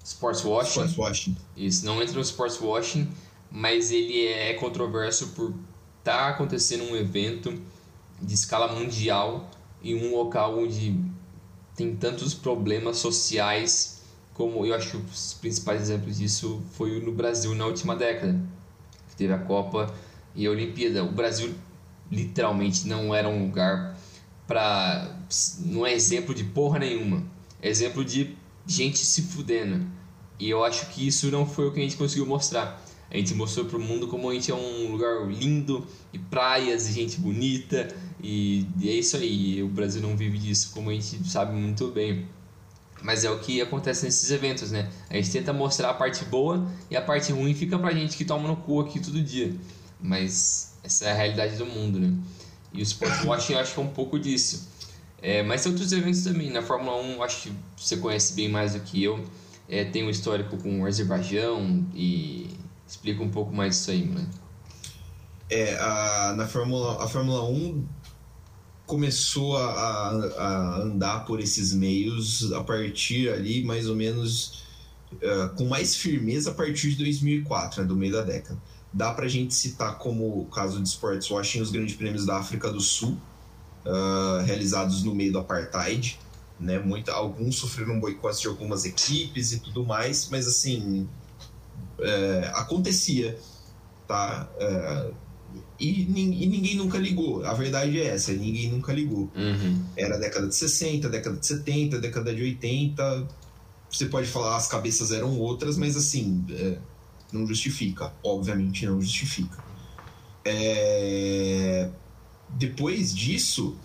[0.05, 0.87] sports washing.
[0.87, 1.37] Sports washing.
[1.57, 3.09] Isso, não entra no sports washing,
[3.51, 5.55] mas ele é controverso por
[5.99, 7.61] estar tá acontecendo um evento
[8.21, 9.51] de escala mundial
[9.83, 10.97] em um local onde
[11.77, 14.03] tem tantos problemas sociais
[14.35, 18.41] como eu acho que os principais exemplos disso foi no Brasil na última década
[19.11, 19.93] que teve a Copa
[20.35, 21.55] e a Olimpíada o Brasil
[22.11, 23.97] literalmente não era um lugar
[24.47, 25.17] para
[25.61, 27.23] não é exemplo de porra nenhuma
[27.63, 28.37] exemplo de
[28.67, 29.87] gente se fudendo.
[30.39, 32.83] E eu acho que isso não foi o que a gente conseguiu mostrar.
[33.11, 36.89] A gente mostrou para o mundo como a gente é um lugar lindo, e praias,
[36.89, 39.63] e gente bonita, e, é isso aí.
[39.63, 42.27] O Brasil não vive disso, como a gente sabe muito bem.
[43.03, 44.91] Mas é o que acontece nesses eventos, né?
[45.11, 48.25] A gente tenta mostrar a parte boa e a parte ruim fica pra gente que
[48.25, 49.55] toma no cu aqui todo dia.
[50.01, 52.15] Mas essa é a realidade do mundo, né?
[52.73, 54.72] E o Sport Washing eu acho que é um pouco disso.
[55.23, 56.51] É, mas tem outros eventos também.
[56.51, 59.25] Na Fórmula 1, acho que você conhece bem mais do que eu.
[59.69, 62.51] É, tem um histórico com o Azerbaijão e
[62.87, 64.29] explica um pouco mais isso aí, mano.
[65.49, 67.87] É, a, na Fórmula, a Fórmula 1
[68.85, 74.65] começou a, a, andar por esses meios a partir ali, mais ou menos,
[75.13, 78.61] uh, com mais firmeza a partir de 2004, né, do meio da década.
[78.93, 82.71] Dá para a gente citar como caso de sports washing os grandes prêmios da África
[82.71, 83.17] do Sul,
[83.87, 86.19] uh, realizados no meio do apartheid.
[86.59, 86.79] Né?
[86.79, 91.09] Muita, alguns sofreram boicotes de algumas equipes e tudo mais, mas assim,
[92.01, 93.37] é, acontecia,
[94.07, 94.49] tá?
[94.59, 95.11] É,
[95.79, 97.45] e, e, ninguém nunca ligou.
[97.45, 99.31] A verdade é essa, ninguém nunca ligou.
[99.35, 99.85] Uhum.
[99.97, 103.27] Era década de 60, década de 70, década de 80.
[103.91, 106.79] Você pode falar as cabeças eram outras, mas assim, é,
[107.33, 108.13] não justifica.
[108.23, 109.63] Obviamente não justifica.
[110.45, 111.89] É...
[112.53, 113.77] Depois disso,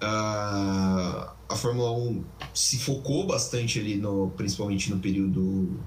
[0.00, 5.78] a, a Fórmula 1 se focou bastante ali, no, principalmente no período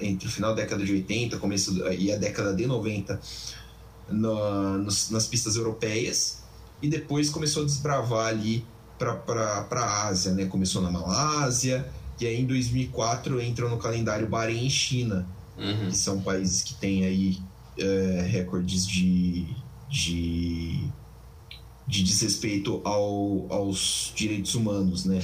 [0.00, 3.20] entre o final da década de 80 começo e a década de 90
[4.08, 6.42] no, nos, nas pistas europeias
[6.80, 8.64] e depois começou a desbravar ali
[8.98, 10.46] para a Ásia, né?
[10.46, 11.88] Começou na Malásia
[12.20, 15.26] e aí em 2004 entrou no calendário Bahrein e China,
[15.56, 15.88] uhum.
[15.88, 17.38] que são países que têm aí
[17.78, 19.46] é, recordes de,
[19.90, 20.88] de,
[21.86, 25.20] de desrespeito ao, aos direitos humanos, né?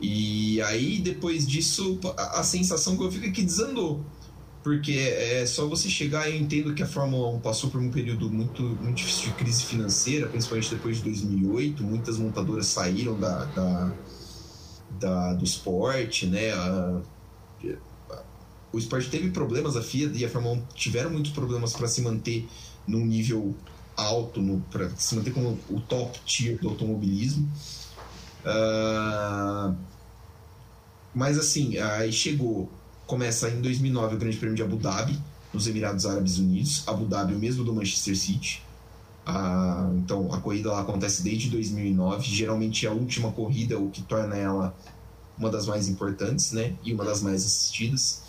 [0.00, 4.04] E aí, depois disso, a, a sensação que eu fico é que desandou.
[4.62, 8.28] Porque é só você chegar, eu entendo que a Fórmula 1 passou por um período
[8.28, 11.84] muito, muito difícil de crise financeira, principalmente depois de 2008.
[11.84, 13.92] Muitas montadoras saíram da, da,
[14.98, 16.50] da do esporte, né?
[16.52, 17.00] A,
[18.72, 22.02] o esporte teve problemas, a FIA e a Fórmula 1 tiveram muitos problemas para se
[22.02, 22.46] manter
[22.86, 23.54] num nível
[23.96, 27.50] alto, para se manter como o top tier do automobilismo.
[28.44, 29.74] Uh,
[31.14, 32.70] mas assim, aí chegou,
[33.06, 35.18] começa em 2009 o Grande Prêmio de Abu Dhabi,
[35.52, 36.84] nos Emirados Árabes Unidos.
[36.86, 38.62] Abu Dhabi, o mesmo do Manchester City.
[39.26, 42.22] Uh, então a corrida lá acontece desde 2009.
[42.28, 44.76] Geralmente é a última corrida, o que torna ela
[45.38, 46.74] uma das mais importantes, né?
[46.84, 48.22] E uma das mais assistidas.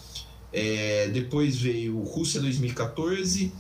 [0.52, 3.52] É, depois veio Rússia 2014,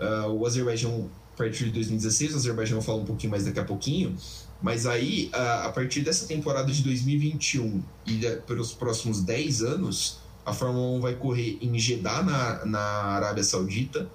[0.00, 2.34] uh, ah, o Azerbaijão a partir de 2016.
[2.34, 4.16] O Azerbaijão fala um pouquinho mais daqui a pouquinho.
[4.60, 10.96] Mas aí, a partir dessa temporada de 2021 e pelos próximos 10 anos, a Fórmula
[10.96, 14.10] 1 vai correr em Jeddah, na, na Arábia Saudita,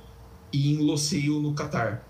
[0.52, 2.06] e em Losail, no Catar.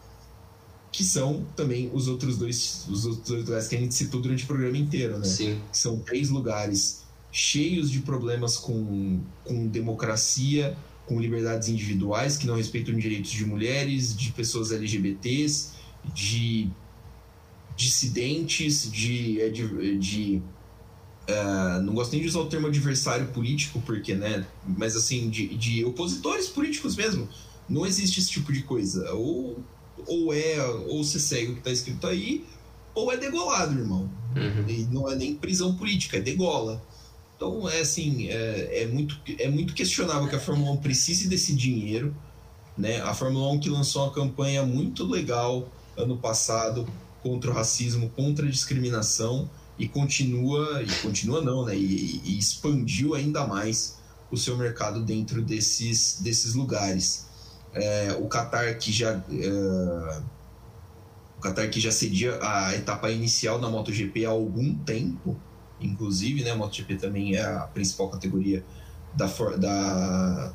[0.92, 4.44] Que são também os outros dois, os outros dois lugares que a gente citou durante
[4.44, 5.26] o programa inteiro, né?
[5.26, 5.60] Sim.
[5.72, 12.96] São três lugares cheios de problemas com, com democracia, com liberdades individuais que não respeitam
[12.96, 15.72] direitos de mulheres, de pessoas LGBTs,
[16.14, 16.70] de
[17.76, 19.42] dissidentes, de.
[19.42, 20.42] É, de, de
[21.30, 24.46] uh, não gosto nem de usar o termo adversário político, porque, né?
[24.66, 27.28] Mas assim, de, de opositores políticos mesmo.
[27.68, 29.12] Não existe esse tipo de coisa.
[29.14, 29.58] Ou,
[30.06, 32.46] ou é, ou você segue o que está escrito aí,
[32.94, 34.10] ou é degolado, irmão.
[34.36, 34.70] Uhum.
[34.70, 36.84] E não é nem prisão política, é degola.
[37.44, 41.54] Então, é assim, é, é, muito, é muito questionável que a Fórmula 1 precise desse
[41.54, 42.16] dinheiro.
[42.78, 43.02] Né?
[43.02, 45.68] A Fórmula 1 que lançou uma campanha muito legal
[45.98, 46.88] ano passado
[47.22, 51.76] contra o racismo, contra a discriminação e continua, e continua não, né?
[51.76, 53.98] E, e expandiu ainda mais
[54.32, 57.28] o seu mercado dentro desses, desses lugares.
[57.74, 60.22] É, o Qatar que já é,
[61.38, 65.38] o Qatar que já cedia a etapa inicial da MotoGP há algum tempo,
[65.86, 66.54] inclusive, né?
[66.54, 68.64] MotoGP também é a principal categoria
[69.14, 69.28] da,
[69.58, 70.54] da,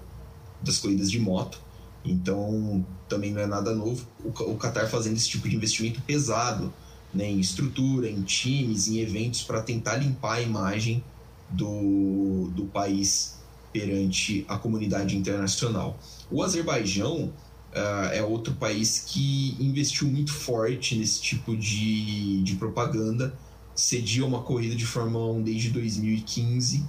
[0.62, 1.60] das corridas de moto.
[2.04, 4.06] Então, também não é nada novo.
[4.24, 6.72] O, Qatar fazendo esse tipo de investimento pesado
[7.12, 11.02] né, em estrutura, em times, em eventos para tentar limpar a imagem
[11.50, 13.38] do, do país
[13.72, 15.98] perante a comunidade internacional.
[16.30, 17.32] O Azerbaijão
[17.72, 23.34] uh, é outro país que investiu muito forte nesse tipo de, de propaganda,
[23.78, 26.84] cedia uma corrida de Fórmula 1 desde 2015,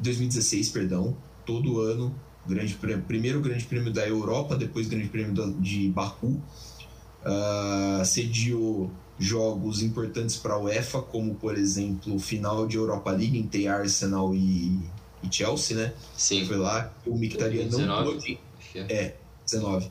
[0.00, 2.12] 2016, perdão, todo ano
[2.44, 6.42] grande prêmio, primeiro grande prêmio da Europa, depois grande prêmio de Baku.
[7.22, 8.90] Uh, sediou
[9.20, 14.80] jogos importantes para a UEFA, como por exemplo final de Europa League entre Arsenal e,
[15.22, 15.92] e Chelsea, né?
[16.16, 16.44] Sim.
[16.44, 18.40] Foi lá o Mictarian não pôde.
[18.74, 18.80] É.
[18.92, 19.88] é, 19.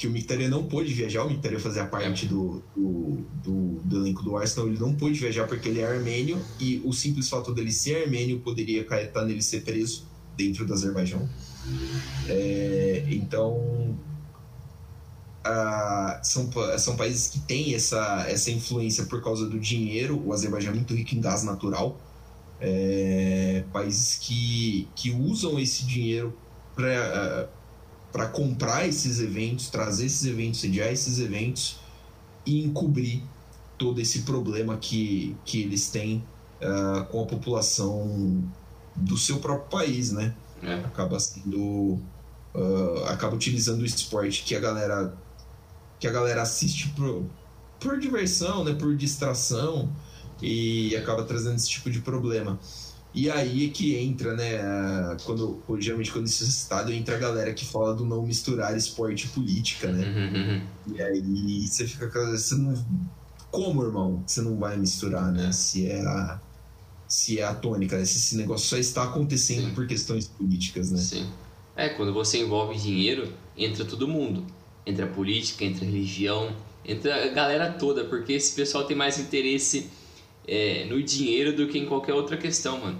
[0.00, 4.22] Que o Mictarian não pôde viajar, o Mictarian fazia parte do, do, do, do, elenco
[4.22, 7.70] do Arsenal, ele não pôde viajar porque ele é armênio e o simples fato dele
[7.70, 10.06] ser armênio poderia acarretar nele ser preso
[10.38, 11.28] dentro do Azerbaijão.
[12.26, 13.94] É, então,
[15.44, 20.18] a, são, são países que têm essa, essa influência por causa do dinheiro.
[20.24, 22.00] O Azerbaijão é muito rico em gás natural.
[22.58, 26.34] É, países que, que usam esse dinheiro
[26.74, 27.50] para
[28.28, 31.78] comprar esses eventos, trazer esses eventos, sediar esses eventos
[32.44, 33.22] e encobrir
[33.78, 36.24] todo esse problema que, que eles têm
[36.60, 38.44] uh, com a população
[38.94, 40.34] do seu próprio país, né?
[40.62, 40.74] É.
[40.74, 41.98] Acaba sendo.
[42.52, 45.14] Uh, acaba utilizando o esporte que a galera.
[45.98, 47.24] que a galera assiste por,
[47.78, 48.74] por diversão, né?
[48.74, 49.88] Por distração
[50.42, 52.58] e acaba trazendo esse tipo de problema.
[53.12, 54.58] E aí é que entra, né?
[55.24, 59.26] Quando, geralmente, quando isso é citado, entra a galera que fala do não misturar esporte
[59.26, 60.06] e política, né?
[60.06, 60.94] Uhum.
[60.94, 62.08] E aí você fica.
[62.30, 62.72] Você não,
[63.50, 64.22] como, irmão?
[64.24, 65.50] Você não vai misturar, né?
[65.50, 66.40] Se é a,
[67.08, 68.04] se é a tônica, né?
[68.04, 69.74] Se esse negócio só está acontecendo Sim.
[69.74, 70.98] por questões políticas, né?
[70.98, 71.26] Sim.
[71.74, 74.44] É, quando você envolve dinheiro, entra todo mundo.
[74.86, 76.54] Entra a política, entra a religião,
[76.84, 79.90] entra a galera toda, porque esse pessoal tem mais interesse
[80.46, 82.98] é, no dinheiro do que em qualquer outra questão, mano.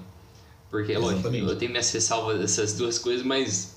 [0.71, 3.77] Porque, lógico, eu tenho minhas ressalvas dessas duas coisas, mas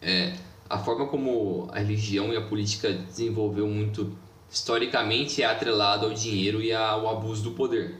[0.00, 0.36] é,
[0.68, 4.16] a forma como a religião e a política desenvolveu muito
[4.50, 7.96] historicamente é atrelado ao dinheiro e ao abuso do poder.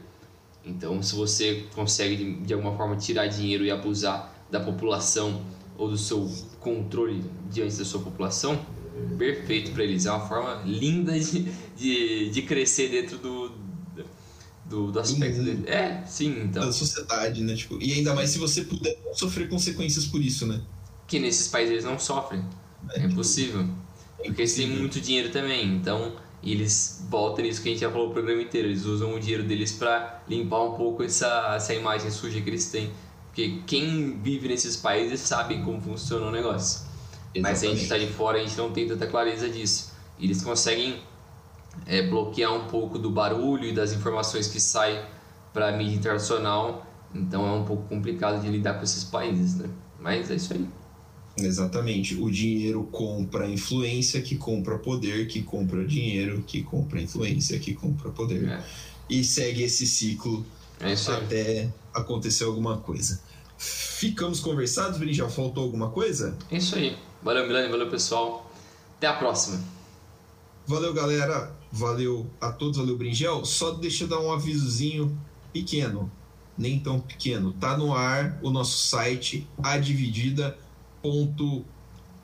[0.65, 5.41] Então, se você consegue de, de alguma forma tirar dinheiro e abusar da população
[5.77, 6.31] ou do seu
[6.61, 7.21] controle
[7.51, 8.65] diante da sua população,
[9.17, 10.05] perfeito para eles.
[10.05, 11.43] É uma forma linda de,
[11.75, 13.49] de, de crescer dentro do,
[14.65, 15.63] do, do aspecto dele.
[15.67, 16.65] É, sim, então.
[16.65, 17.55] Da sociedade, né?
[17.55, 20.61] Tipo, e ainda mais se você puder sofrer consequências por isso, né?
[21.07, 22.43] Que nesses países eles não sofrem.
[22.89, 23.65] É, é impossível.
[24.19, 27.91] É porque eles têm muito dinheiro também, então eles voltam nisso que a gente já
[27.91, 28.67] falou o programa inteiro.
[28.67, 32.69] Eles usam o dinheiro deles para limpar um pouco essa, essa imagem suja que eles
[32.69, 32.91] têm.
[33.27, 36.85] Porque quem vive nesses países sabe como funciona o negócio.
[37.33, 37.41] Exatamente.
[37.41, 39.91] Mas a gente está de fora, a gente não tem tanta clareza disso.
[40.19, 41.01] E eles conseguem
[41.85, 44.99] é, bloquear um pouco do barulho e das informações que saem
[45.53, 46.85] para a mídia internacional.
[47.13, 49.69] Então é um pouco complicado de lidar com esses países, né?
[49.99, 50.67] Mas é isso aí.
[51.37, 52.15] Exatamente.
[52.15, 58.09] O dinheiro compra influência, que compra poder, que compra dinheiro, que compra influência, que compra
[58.09, 58.47] poder.
[58.47, 58.63] É.
[59.09, 60.45] E segue esse ciclo
[60.79, 63.21] é até acontecer alguma coisa.
[63.57, 66.37] Ficamos conversados, Já Faltou alguma coisa?
[66.51, 66.97] É isso aí.
[67.23, 67.69] Valeu, Milani.
[67.69, 68.51] Valeu, pessoal.
[68.97, 69.59] Até a próxima.
[70.67, 71.51] Valeu, galera.
[71.75, 73.43] Valeu a todos, valeu, Bringel.
[73.43, 75.19] Só deixa eu dar um avisozinho
[75.51, 76.09] pequeno,
[76.57, 77.51] nem tão pequeno.
[77.51, 80.57] Tá no ar o nosso site, adividida.
[81.01, 81.65] Ponto,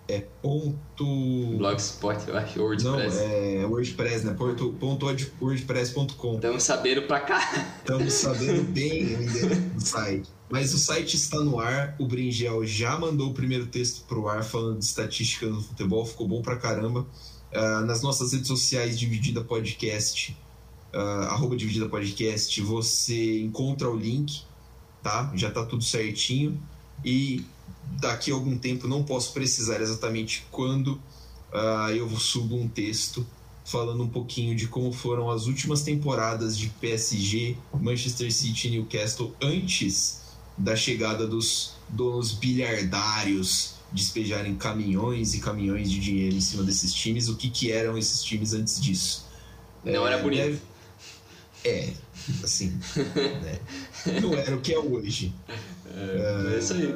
[0.07, 1.57] é ponto.
[1.57, 3.17] Blogspot, eu acho, WordPress.
[3.17, 4.33] Não, é WordPress, né?
[4.33, 5.05] Ponto, ponto
[5.41, 6.35] wordpress.com.
[6.35, 7.67] Estamos sabendo pra cá.
[7.79, 10.29] Estamos sabendo bem o do site.
[10.49, 11.93] Mas o site está no ar.
[11.99, 16.05] O Bringel já mandou o primeiro texto pro ar falando de estatísticas do futebol.
[16.05, 17.05] Ficou bom pra caramba.
[17.53, 20.37] Uh, nas nossas redes sociais, Dividida Podcast,
[20.93, 24.43] uh, arroba Dividida Podcast, você encontra o link,
[25.03, 25.31] tá?
[25.35, 26.61] Já tá tudo certinho.
[27.03, 27.43] E
[27.99, 30.93] daqui a algum tempo, não posso precisar exatamente quando,
[31.51, 33.25] uh, eu subo um texto
[33.65, 39.35] falando um pouquinho de como foram as últimas temporadas de PSG, Manchester City e Newcastle
[39.41, 40.21] antes
[40.57, 47.27] da chegada dos donos bilhardários despejarem caminhões e caminhões de dinheiro em cima desses times.
[47.27, 49.25] O que, que eram esses times antes disso?
[49.83, 50.41] Não é, era bonito.
[50.43, 50.61] Deve...
[51.63, 51.93] É,
[52.43, 52.79] assim.
[53.15, 53.59] né?
[54.21, 55.33] Não era o que é hoje.
[55.93, 56.93] É, é isso aí.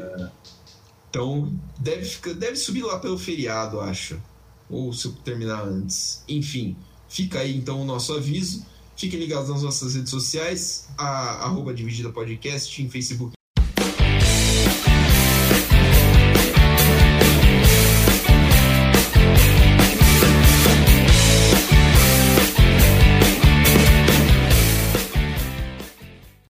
[1.09, 4.21] Então, deve, ficar, deve subir lá pelo feriado, acho.
[4.69, 6.23] Ou se eu terminar antes.
[6.27, 6.75] Enfim,
[7.07, 8.65] fica aí então o nosso aviso.
[8.97, 13.35] Fiquem ligados nas nossas redes sociais, a, arroba Dividida Podcast, em Facebook